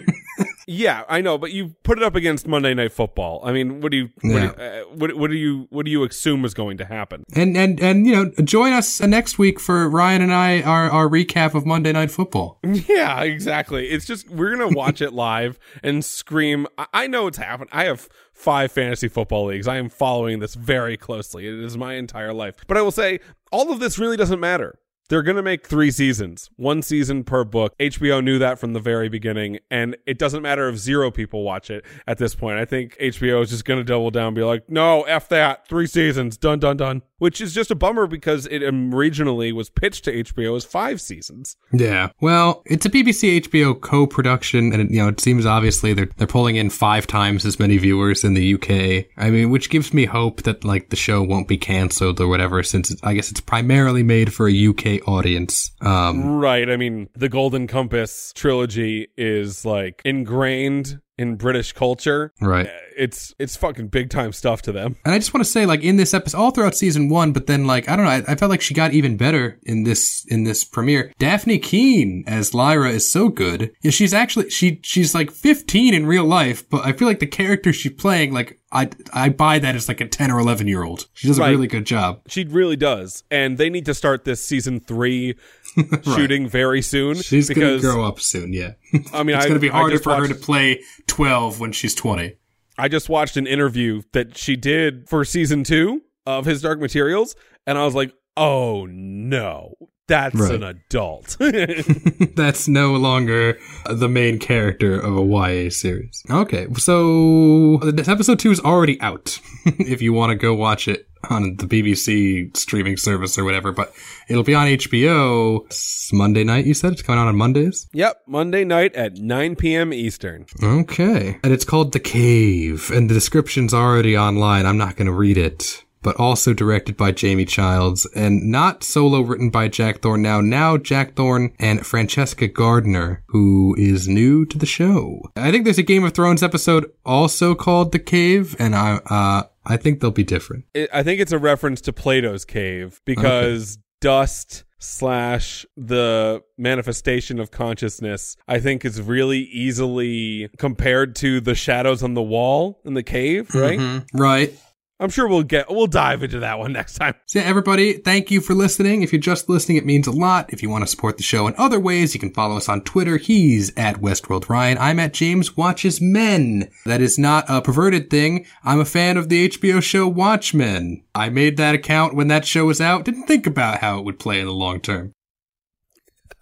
yeah, 0.70 1.04
I 1.08 1.22
know, 1.22 1.38
but 1.38 1.54
you 1.54 1.76
put 1.84 1.98
it 1.98 2.04
up 2.04 2.14
against 2.16 2.46
Monday 2.46 2.74
Night 2.74 2.92
Football. 2.92 3.42
I 3.44 3.54
mean, 3.54 3.80
what 3.80 3.90
do 3.92 3.98
you, 3.98 4.10
what, 4.22 4.32
Yeah. 4.34 4.52
do, 4.52 4.62
you 4.64 4.68
uh, 4.70 4.84
what, 4.96 5.14
what 5.16 5.32
do 5.32 5.38
you, 5.38 5.68
what 5.70 5.86
do 5.86 5.92
you 5.92 6.04
assume 6.04 6.44
is 6.44 6.54
going 6.54 6.78
to 6.78 6.86
happen? 6.86 7.24
And 7.36 7.56
and 7.56 7.80
and 7.80 8.06
you 8.06 8.16
know, 8.16 8.32
join 8.44 8.74
us 8.74 9.00
next 9.02 9.40
week 9.40 9.60
for 9.60 9.90
Ryan 9.90 10.22
and 10.22 10.34
I 10.34 10.62
our 10.62 10.90
our 10.90 11.08
recap 11.08 11.56
of 11.56 11.66
Monday 11.66 11.92
Night 11.94 12.12
Football. 12.12 12.60
Yeah, 12.88 13.22
exactly. 13.24 13.88
It's 13.88 14.06
just 14.06 14.30
we're 14.30 14.52
gonna 14.56 14.76
watch 14.76 15.02
it 15.02 15.14
live 15.14 15.58
and 15.84 16.04
scream. 16.04 16.68
I, 16.78 16.86
I 16.94 17.08
know 17.08 17.28
it's 17.28 17.38
happened. 17.38 17.70
I 17.72 17.86
have 17.86 18.08
five 18.34 18.72
fantasy 18.72 19.08
football 19.08 19.46
leagues. 19.46 19.68
I 19.68 19.78
am 19.78 19.90
following 19.90 20.40
this 20.40 20.54
very 20.56 20.98
closely. 20.98 21.48
It 21.48 21.54
is 21.64 21.78
my 21.78 21.94
entire 21.96 22.34
life. 22.34 22.56
But 22.68 22.78
I 22.78 22.82
will 22.82 22.92
say, 22.92 23.20
all 23.52 23.72
of 23.72 23.80
this 23.80 23.98
really 23.98 24.18
doesn't 24.18 24.40
matter. 24.40 24.78
They're 25.10 25.24
going 25.24 25.38
to 25.38 25.44
make 25.44 25.66
three 25.66 25.92
seasons, 25.92 26.50
one 26.58 26.82
season 26.82 27.24
per 27.24 27.46
book. 27.46 27.78
HBO 27.80 28.22
knew 28.22 28.40
that 28.40 28.60
from 28.60 28.74
the 28.74 28.80
very 28.82 29.08
beginning, 29.08 29.60
and 29.72 29.96
it 30.06 30.18
doesn't 30.20 30.42
matter 30.42 30.68
if 30.68 30.78
zero 30.78 31.12
people 31.12 31.44
watch 31.44 31.70
it 31.70 31.86
at 32.06 32.18
this 32.18 32.36
point. 32.36 32.60
I 32.60 32.66
think 32.66 32.98
HBO 33.00 33.42
is 33.42 33.50
just 33.50 33.64
going 33.64 33.80
to 33.80 33.86
double 33.86 34.12
down 34.12 34.28
and 34.28 34.36
be 34.36 34.44
like, 34.44 34.70
no, 34.70 35.04
F 35.04 35.30
that, 35.30 35.68
three 35.68 35.88
seasons, 35.88 36.36
done, 36.36 36.60
done, 36.60 36.76
done. 36.76 37.04
Which 37.20 37.42
is 37.42 37.54
just 37.54 37.72
a 37.72 37.76
bummer 37.76 38.06
because 38.08 38.46
it 38.46 38.62
originally 38.64 39.52
was 39.52 39.70
pitched 39.70 40.06
to 40.06 40.24
HBO 40.24 40.56
as 40.56 40.66
five 40.66 41.02
seasons. 41.02 41.58
Yeah. 41.74 42.10
Well, 42.22 42.62
it's 42.66 42.86
a 42.86 42.90
BBC 42.90 43.42
HBO 43.42 43.80
co-production, 43.80 44.72
and 44.72 44.84
it, 44.84 44.92
you 44.92 45.02
know 45.02 45.08
it 45.08 45.20
seems 45.20 45.46
obviously 45.46 45.94
they're 45.94 46.10
they're 46.18 46.28
pulling 46.28 46.58
in 46.58 46.70
five 46.70 47.08
times 47.08 47.46
as 47.46 47.60
many 47.60 47.78
viewers 47.78 48.24
in 48.24 48.34
the 48.34 48.54
UK. 48.54 49.08
I 49.18 49.30
mean, 49.30 49.50
which 49.50 49.70
gives 49.70 49.94
me 49.94 50.06
hope 50.06 50.44
that 50.44 50.64
like 50.64 50.90
the 50.90 50.96
show 50.96 51.24
won't 51.24 51.48
be 51.48 51.58
cancelled 51.58 52.22
or 52.22 52.28
whatever, 52.28 52.62
since 52.64 52.92
it's, 52.92 53.04
I 53.04 53.14
guess 53.14 53.32
it's 53.32 53.42
primarily 53.42 54.04
made 54.04 54.34
for 54.34 54.48
a 54.48 54.68
UK 54.68 55.08
audience. 55.08 55.72
Um, 55.82 56.38
Right. 56.38 56.70
I 56.70 56.78
mean, 56.78 57.10
the 57.16 57.30
Golden 57.30 57.68
Compass 57.68 58.32
trilogy 58.36 59.08
is 59.18 59.66
like 59.66 60.02
ingrained 60.06 61.02
in 61.18 61.36
British 61.36 61.74
culture. 61.74 62.34
right. 62.42 62.68
Eh, 62.68 62.80
it's 62.98 63.36
it's 63.38 63.56
fucking 63.56 63.88
big 63.90 64.10
time 64.10 64.34
stuff 64.34 64.64
to 64.64 64.72
them. 64.72 64.96
And 65.06 65.14
I 65.14 65.20
just 65.20 65.34
want 65.34 65.46
to 65.46 65.52
say, 65.52 65.66
like 65.68 65.84
in 65.84 65.98
this 65.98 66.16
episode, 66.16 66.38
all 66.38 66.52
throughout 66.52 66.76
season 66.76 67.10
one, 67.10 67.32
but 67.32 67.46
then 67.46 67.68
like 67.68 67.88
I 67.88 67.96
don't 67.96 68.06
know, 68.06 68.12
I, 68.12 68.24
I 68.28 68.36
felt 68.36 68.50
like 68.50 68.62
she 68.62 68.74
got 68.74 68.94
even 68.94 69.18
better 69.18 69.60
in 69.64 69.84
this 69.84 70.26
in 70.30 70.46
this 70.46 70.64
premiere. 70.64 71.14
Dafne 71.20 71.62
Keen 71.62 72.24
as 72.26 72.54
Lyra 72.56 72.90
is 72.90 73.10
so 73.10 73.30
good. 73.30 73.72
Yeah, 73.82 73.92
she's 73.92 74.14
actually 74.14 74.50
she 74.50 74.80
she's 74.84 75.14
like 75.14 75.30
15 75.30 75.94
in 75.94 76.08
real 76.08 76.26
life, 76.26 76.68
but 76.70 76.86
I 76.86 76.94
feel 76.94 77.08
like 77.08 77.20
the 77.20 77.28
character 77.28 77.72
she's 77.72 77.94
playing, 77.94 78.34
like 78.34 78.60
I 78.72 78.90
I 79.14 79.30
buy 79.30 79.60
that 79.60 79.76
as 79.76 79.88
like 79.88 80.02
a 80.02 80.08
10 80.08 80.30
or 80.30 80.40
11 80.40 80.68
year 80.68 80.84
old. 80.84 81.08
She 81.14 81.28
does 81.28 81.40
a 81.40 81.44
really 81.44 81.68
good 81.68 81.86
job. 81.86 82.22
She 82.28 82.44
really 82.44 82.76
does. 82.76 83.24
And 83.32 83.58
they 83.58 83.70
need 83.70 83.86
to 83.86 83.94
start 83.94 84.26
this 84.26 84.44
season 84.44 84.80
three 84.80 85.36
shooting 86.04 86.50
very 86.50 86.82
soon. 86.82 87.16
She's 87.16 87.48
because 87.48 87.82
gonna 87.82 87.94
grow 87.94 88.06
up 88.06 88.20
soon. 88.20 88.52
Yeah, 88.52 88.74
I 89.14 89.24
mean 89.24 89.36
it's 89.36 89.46
I, 89.46 89.48
gonna 89.48 89.60
be 89.60 89.70
harder 89.70 90.00
for 90.00 90.16
her 90.16 90.28
to 90.28 90.36
play 90.36 90.82
12 91.08 91.60
when 91.60 91.72
she's 91.72 91.96
20. 91.96 92.36
I 92.78 92.88
just 92.88 93.10
watched 93.10 93.38
an 93.38 93.48
interview 93.48 94.04
that 94.12 94.38
she 94.38 94.56
did 94.56 95.10
for 95.10 95.24
season 95.26 95.64
two 95.64 96.02
of 96.26 96.46
His 96.46 96.62
Dark 96.62 96.80
Materials, 96.80 97.36
and 97.66 97.78
I 97.78 97.86
was 97.86 97.96
like, 97.96 98.14
oh 98.36 98.86
no. 98.90 99.74
That's 100.08 100.36
Right. 100.36 100.54
an 100.56 100.64
adult. 100.64 101.36
That's 102.36 102.68
no 102.68 102.94
longer 102.94 103.60
the 103.90 104.08
main 104.10 104.40
character 104.40 105.00
of 105.00 105.18
a 105.18 105.22
YA 105.22 105.70
series. 105.70 106.24
Okay, 106.30 106.68
so 106.78 107.78
this 107.84 108.08
episode 108.08 108.40
two 108.40 108.52
is 108.52 108.60
already 108.60 109.00
out. 109.02 109.40
if 109.66 110.02
you 110.02 110.14
want 110.14 110.30
to 110.32 110.36
go 110.36 110.54
watch 110.54 110.88
it 110.88 111.08
on 111.30 111.56
the 111.58 111.66
BBC 111.66 112.56
streaming 112.56 112.96
service 112.96 113.38
or 113.38 113.44
whatever, 113.44 113.72
but 113.72 113.92
it'll 114.30 114.44
be 114.44 114.54
on 114.56 114.68
HBO 114.68 115.66
Monday 116.14 116.44
night. 116.44 116.66
You 116.66 116.74
said 116.74 116.94
it's 116.94 117.02
coming 117.02 117.20
out 117.20 117.28
on 117.28 117.36
Mondays. 117.36 117.88
yep, 117.92 118.22
Monday 118.28 118.64
night 118.64 118.96
at 118.96 119.18
9 119.18 119.56
p.m. 119.58 119.92
Eastern. 119.94 120.46
Okay, 120.64 121.38
and 121.44 121.52
it's 121.52 121.66
called 121.66 121.92
The 121.92 122.00
Cave, 122.00 122.92
and 122.92 123.10
the 123.10 123.14
description's 123.14 123.74
already 123.74 124.16
online. 124.18 124.66
I'm 124.66 124.78
not 124.78 124.96
going 124.96 125.08
to 125.08 125.12
read 125.14 125.38
it. 125.38 125.84
But 126.08 126.22
also 126.22 126.54
directed 126.54 126.96
by 126.96 127.12
Jamie 127.12 127.44
Childs 127.44 128.08
and 128.16 128.50
not 128.50 128.82
solo 128.82 129.20
written 129.20 129.50
by 129.50 129.68
Jack 129.68 130.00
Thorne 130.00 130.22
now. 130.22 130.40
Now 130.40 130.78
Jack 130.78 131.16
Thorne 131.16 131.52
and 131.60 131.86
Francesca 131.86 132.48
Gardner, 132.48 133.26
who 133.26 133.76
is 133.78 134.08
new 134.08 134.46
to 134.46 134.58
the 134.58 134.66
show. 134.66 135.20
I 135.36 135.52
think 135.52 135.66
there's 135.66 135.78
a 135.78 135.84
Game 135.84 136.06
of 136.06 136.14
Thrones 136.14 136.42
episode 136.44 136.90
also 137.06 137.56
called 137.56 137.92
The 137.92 138.00
Cave, 138.00 138.56
and 138.58 138.74
I 138.74 139.02
uh 139.10 139.44
I 139.66 139.76
think 139.76 140.00
they'll 140.00 140.12
be 140.12 140.24
different. 140.24 140.64
I 140.94 141.04
think 141.04 141.20
it's 141.20 141.34
a 141.34 141.40
reference 141.40 141.82
to 141.82 141.92
Plato's 141.92 142.46
cave 142.46 143.02
because 143.04 143.78
dust 144.00 144.64
slash 144.80 145.66
the 145.76 146.42
manifestation 146.58 147.38
of 147.40 147.52
consciousness 147.52 148.38
I 148.48 148.60
think 148.60 148.86
is 148.86 149.02
really 149.02 149.40
easily 149.40 150.50
compared 150.58 151.18
to 151.18 151.42
the 151.42 151.56
shadows 151.56 152.02
on 152.02 152.14
the 152.14 152.22
wall 152.22 152.80
in 152.86 152.94
the 152.94 153.04
cave, 153.04 153.54
right? 153.54 154.04
Right. 154.14 154.58
I'm 155.00 155.10
sure 155.12 155.28
we'll 155.28 155.44
get 155.44 155.70
we'll 155.70 155.86
dive 155.86 156.24
into 156.24 156.40
that 156.40 156.58
one 156.58 156.74
next 156.74 156.96
time. 156.96 157.14
So 157.28 157.38
yeah, 157.40 157.46
everybody, 157.46 157.94
thank 157.94 158.32
you 158.32 158.42
for 158.42 158.56
listening. 158.56 159.04
If 159.04 159.14
you're 159.14 159.22
just 159.22 159.48
listening, 159.48 159.78
it 159.78 159.86
means 159.86 160.08
a 160.08 160.12
lot. 160.12 160.52
If 160.52 160.64
you 160.64 160.70
want 160.70 160.84
to 160.84 160.88
support 160.88 161.18
the 161.18 161.24
show 161.24 161.46
in 161.46 161.54
other 161.58 161.80
ways, 161.80 162.16
you 162.16 162.20
can 162.20 162.34
follow 162.34 162.58
us 162.58 162.68
on 162.68 162.82
Twitter. 162.82 163.18
He's 163.18 163.72
at 163.78 163.98
Westworld 163.98 164.50
Ryan. 164.50 164.78
I'm 164.80 165.00
at 165.00 165.14
James 165.14 165.56
Watches 165.56 166.02
Men. 166.02 166.72
That 166.86 167.02
is 167.02 167.20
not 167.20 167.46
a 167.48 167.62
perverted 167.62 168.10
thing. 168.10 168.48
I'm 168.64 168.80
a 168.80 168.86
fan 168.86 169.18
of 169.18 169.30
the 169.30 169.50
HBO 169.50 169.84
show 169.84 170.08
Watchmen. 170.08 171.04
I 171.14 171.30
made 171.30 171.58
that 171.58 171.76
account 171.76 172.16
when 172.16 172.28
that 172.30 172.46
show 172.46 172.66
was 172.66 172.82
out. 172.82 173.06
Didn't 173.06 173.28
think 173.28 173.46
about 173.46 173.80
how 173.80 174.00
it 174.00 174.06
would 174.06 174.18
play 174.18 174.40
in 174.40 174.48
the 174.48 174.52
long 174.52 174.82
term. 174.82 175.14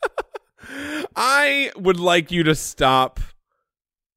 I 1.16 1.72
would 1.76 2.00
like 2.00 2.32
you 2.32 2.44
to 2.44 2.56
stop 2.56 3.20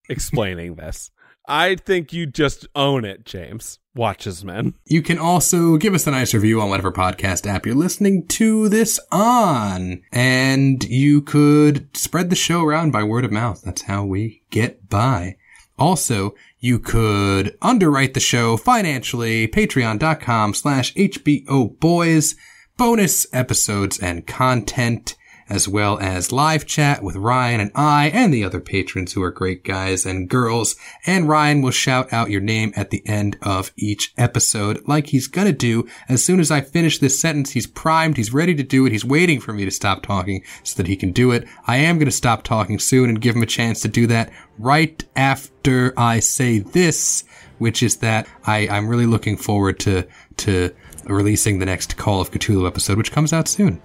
explaining 0.08 0.76
this. 0.76 1.10
I 1.48 1.76
think 1.76 2.12
you 2.12 2.26
just 2.26 2.66
own 2.74 3.06
it, 3.06 3.24
James. 3.24 3.78
Watches 3.94 4.44
men. 4.44 4.74
You 4.84 5.02
can 5.02 5.18
also 5.18 5.78
give 5.78 5.94
us 5.94 6.06
a 6.06 6.10
nice 6.10 6.34
review 6.34 6.60
on 6.60 6.68
whatever 6.68 6.92
podcast 6.92 7.46
app 7.46 7.64
you're 7.64 7.74
listening 7.74 8.26
to 8.28 8.68
this 8.68 9.00
on. 9.10 10.02
And 10.12 10.84
you 10.84 11.22
could 11.22 11.96
spread 11.96 12.28
the 12.30 12.36
show 12.36 12.62
around 12.62 12.92
by 12.92 13.02
word 13.02 13.24
of 13.24 13.32
mouth. 13.32 13.62
That's 13.62 13.82
how 13.82 14.04
we 14.04 14.42
get 14.50 14.88
by. 14.88 15.36
Also, 15.78 16.34
you 16.58 16.78
could 16.78 17.56
underwrite 17.62 18.14
the 18.14 18.20
show 18.20 18.56
financially, 18.56 19.48
patreon.com 19.48 20.54
slash 20.54 20.92
HBO 20.94 21.78
boys, 21.80 22.34
bonus 22.76 23.26
episodes 23.32 23.98
and 23.98 24.26
content, 24.26 25.16
as 25.48 25.68
well 25.68 25.98
as 25.98 26.32
live 26.32 26.66
chat 26.66 27.02
with 27.02 27.16
Ryan 27.16 27.60
and 27.60 27.70
I 27.74 28.08
and 28.10 28.32
the 28.32 28.44
other 28.44 28.60
patrons 28.60 29.12
who 29.12 29.22
are 29.22 29.30
great 29.30 29.64
guys 29.64 30.04
and 30.04 30.28
girls. 30.28 30.76
And 31.06 31.28
Ryan 31.28 31.62
will 31.62 31.70
shout 31.70 32.12
out 32.12 32.30
your 32.30 32.40
name 32.40 32.72
at 32.76 32.90
the 32.90 33.06
end 33.06 33.38
of 33.42 33.72
each 33.76 34.12
episode, 34.16 34.82
like 34.86 35.08
he's 35.08 35.26
gonna 35.26 35.52
do. 35.52 35.88
As 36.08 36.24
soon 36.24 36.40
as 36.40 36.50
I 36.50 36.60
finish 36.60 36.98
this 36.98 37.18
sentence, 37.18 37.50
he's 37.50 37.66
primed, 37.66 38.16
he's 38.16 38.32
ready 38.32 38.54
to 38.54 38.62
do 38.62 38.86
it, 38.86 38.92
he's 38.92 39.04
waiting 39.04 39.40
for 39.40 39.52
me 39.52 39.64
to 39.64 39.70
stop 39.70 40.02
talking 40.02 40.42
so 40.62 40.76
that 40.76 40.88
he 40.88 40.96
can 40.96 41.12
do 41.12 41.30
it. 41.30 41.46
I 41.66 41.78
am 41.78 41.98
gonna 41.98 42.10
stop 42.10 42.42
talking 42.42 42.78
soon 42.78 43.08
and 43.08 43.20
give 43.20 43.36
him 43.36 43.42
a 43.42 43.46
chance 43.46 43.80
to 43.80 43.88
do 43.88 44.06
that 44.08 44.30
right 44.58 45.02
after 45.16 45.94
I 45.96 46.20
say 46.20 46.58
this, 46.58 47.24
which 47.58 47.82
is 47.82 47.98
that 47.98 48.28
I, 48.46 48.68
I'm 48.68 48.88
really 48.88 49.06
looking 49.06 49.36
forward 49.36 49.80
to, 49.80 50.06
to 50.38 50.74
releasing 51.04 51.58
the 51.58 51.66
next 51.66 51.96
Call 51.96 52.20
of 52.20 52.30
Cthulhu 52.30 52.66
episode, 52.66 52.98
which 52.98 53.12
comes 53.12 53.32
out 53.32 53.48
soon. 53.48 53.80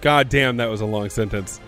God 0.00 0.28
damn, 0.28 0.58
that 0.58 0.66
was 0.66 0.80
a 0.80 0.86
long 0.86 1.10
sentence. 1.10 1.60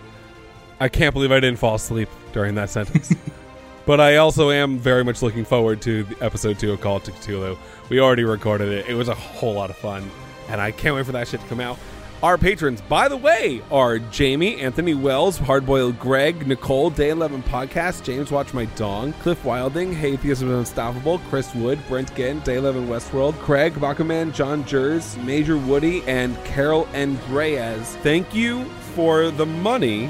I 0.79 0.87
can't 0.87 1.13
believe 1.13 1.31
I 1.31 1.39
didn't 1.39 1.59
fall 1.59 1.75
asleep 1.75 2.09
during 2.31 2.55
that 2.55 2.69
sentence. 2.69 3.13
but 3.85 3.99
I 3.99 4.17
also 4.17 4.51
am 4.51 4.77
very 4.77 5.03
much 5.03 5.21
looking 5.21 5.43
forward 5.43 5.81
to 5.81 6.03
the 6.03 6.23
episode 6.23 6.59
two 6.59 6.71
of 6.71 6.81
Call 6.81 6.99
to 7.01 7.11
Cthulhu. 7.11 7.57
We 7.89 7.99
already 7.99 8.23
recorded 8.23 8.69
it. 8.69 8.87
It 8.87 8.93
was 8.93 9.07
a 9.07 9.15
whole 9.15 9.53
lot 9.53 9.69
of 9.69 9.77
fun, 9.77 10.09
and 10.47 10.61
I 10.61 10.71
can't 10.71 10.95
wait 10.95 11.05
for 11.05 11.11
that 11.11 11.27
shit 11.27 11.41
to 11.41 11.47
come 11.47 11.59
out. 11.59 11.77
Our 12.21 12.37
patrons, 12.37 12.81
by 12.81 13.07
the 13.07 13.15
way, 13.15 13.61
are 13.71 13.97
Jamie, 13.97 14.59
Anthony 14.59 14.93
Wells, 14.93 15.39
Hardboiled 15.39 15.99
Greg, 15.99 16.45
Nicole, 16.45 16.89
Day 16.89 17.11
11 17.11 17.43
Podcast, 17.43 18.03
James 18.03 18.29
Watch 18.29 18.53
My 18.53 18.65
Dong, 18.75 19.13
Cliff 19.13 19.45
Wilding, 19.45 19.95
Haytheism 19.95 20.25
is 20.25 20.41
Unstoppable, 20.41 21.19
Chris 21.29 21.55
Wood, 21.55 21.79
Brent 21.87 22.13
Ginn, 22.17 22.41
Day 22.41 22.57
11 22.57 22.87
Westworld, 22.89 23.39
Craig, 23.39 23.73
Bakaman, 23.75 24.33
John 24.33 24.65
Jers, 24.65 25.15
Major 25.19 25.55
Woody, 25.55 26.03
and 26.07 26.35
Carol 26.43 26.89
Andreas. 26.93 27.95
Thank 27.97 28.35
you 28.35 28.65
for 28.99 29.31
the 29.31 29.45
money. 29.45 30.09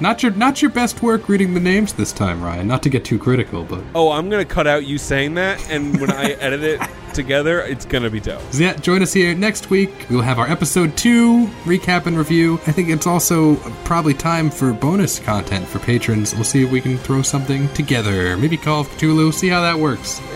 Not 0.00 0.20
your 0.24 0.32
not 0.32 0.60
your 0.60 0.72
best 0.72 1.00
work 1.00 1.28
reading 1.28 1.54
the 1.54 1.60
names 1.60 1.92
this 1.92 2.10
time, 2.12 2.42
Ryan. 2.42 2.66
Not 2.66 2.82
to 2.82 2.88
get 2.88 3.04
too 3.04 3.20
critical, 3.20 3.62
but 3.62 3.84
Oh, 3.94 4.10
I'm 4.10 4.28
going 4.28 4.44
to 4.44 4.52
cut 4.52 4.66
out 4.66 4.84
you 4.84 4.98
saying 4.98 5.34
that, 5.34 5.64
and 5.70 6.00
when 6.00 6.10
I 6.10 6.32
edit 6.40 6.64
it 6.64 6.80
together, 7.14 7.60
it's 7.60 7.84
going 7.84 8.02
to 8.02 8.10
be 8.10 8.18
dope. 8.18 8.42
so 8.50 8.64
yeah, 8.64 8.72
join 8.74 9.00
us 9.00 9.12
here 9.12 9.32
next 9.32 9.70
week. 9.70 9.92
We'll 10.10 10.22
have 10.22 10.40
our 10.40 10.48
episode 10.48 10.96
two 10.96 11.46
recap 11.66 12.06
and 12.06 12.18
review. 12.18 12.54
I 12.66 12.72
think 12.72 12.88
it's 12.88 13.06
also 13.06 13.54
probably 13.84 14.12
time 14.12 14.50
for 14.50 14.72
bonus 14.72 15.20
content 15.20 15.64
for 15.68 15.78
patrons. 15.78 16.34
We'll 16.34 16.42
see 16.42 16.64
if 16.64 16.72
we 16.72 16.80
can 16.80 16.98
throw 16.98 17.22
something 17.22 17.72
together. 17.74 18.36
Maybe 18.36 18.56
Call 18.56 18.80
of 18.80 18.88
Cthulhu. 18.88 19.32
See 19.32 19.48
how 19.48 19.60
that 19.60 19.78
works. 19.78 20.20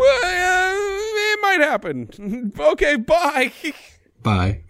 Well, 0.00 0.24
uh, 0.24 0.74
it 1.32 1.38
might 1.42 1.60
happen. 1.60 2.52
okay, 2.58 2.94
bye. 2.96 3.52
Bye. 4.22 4.62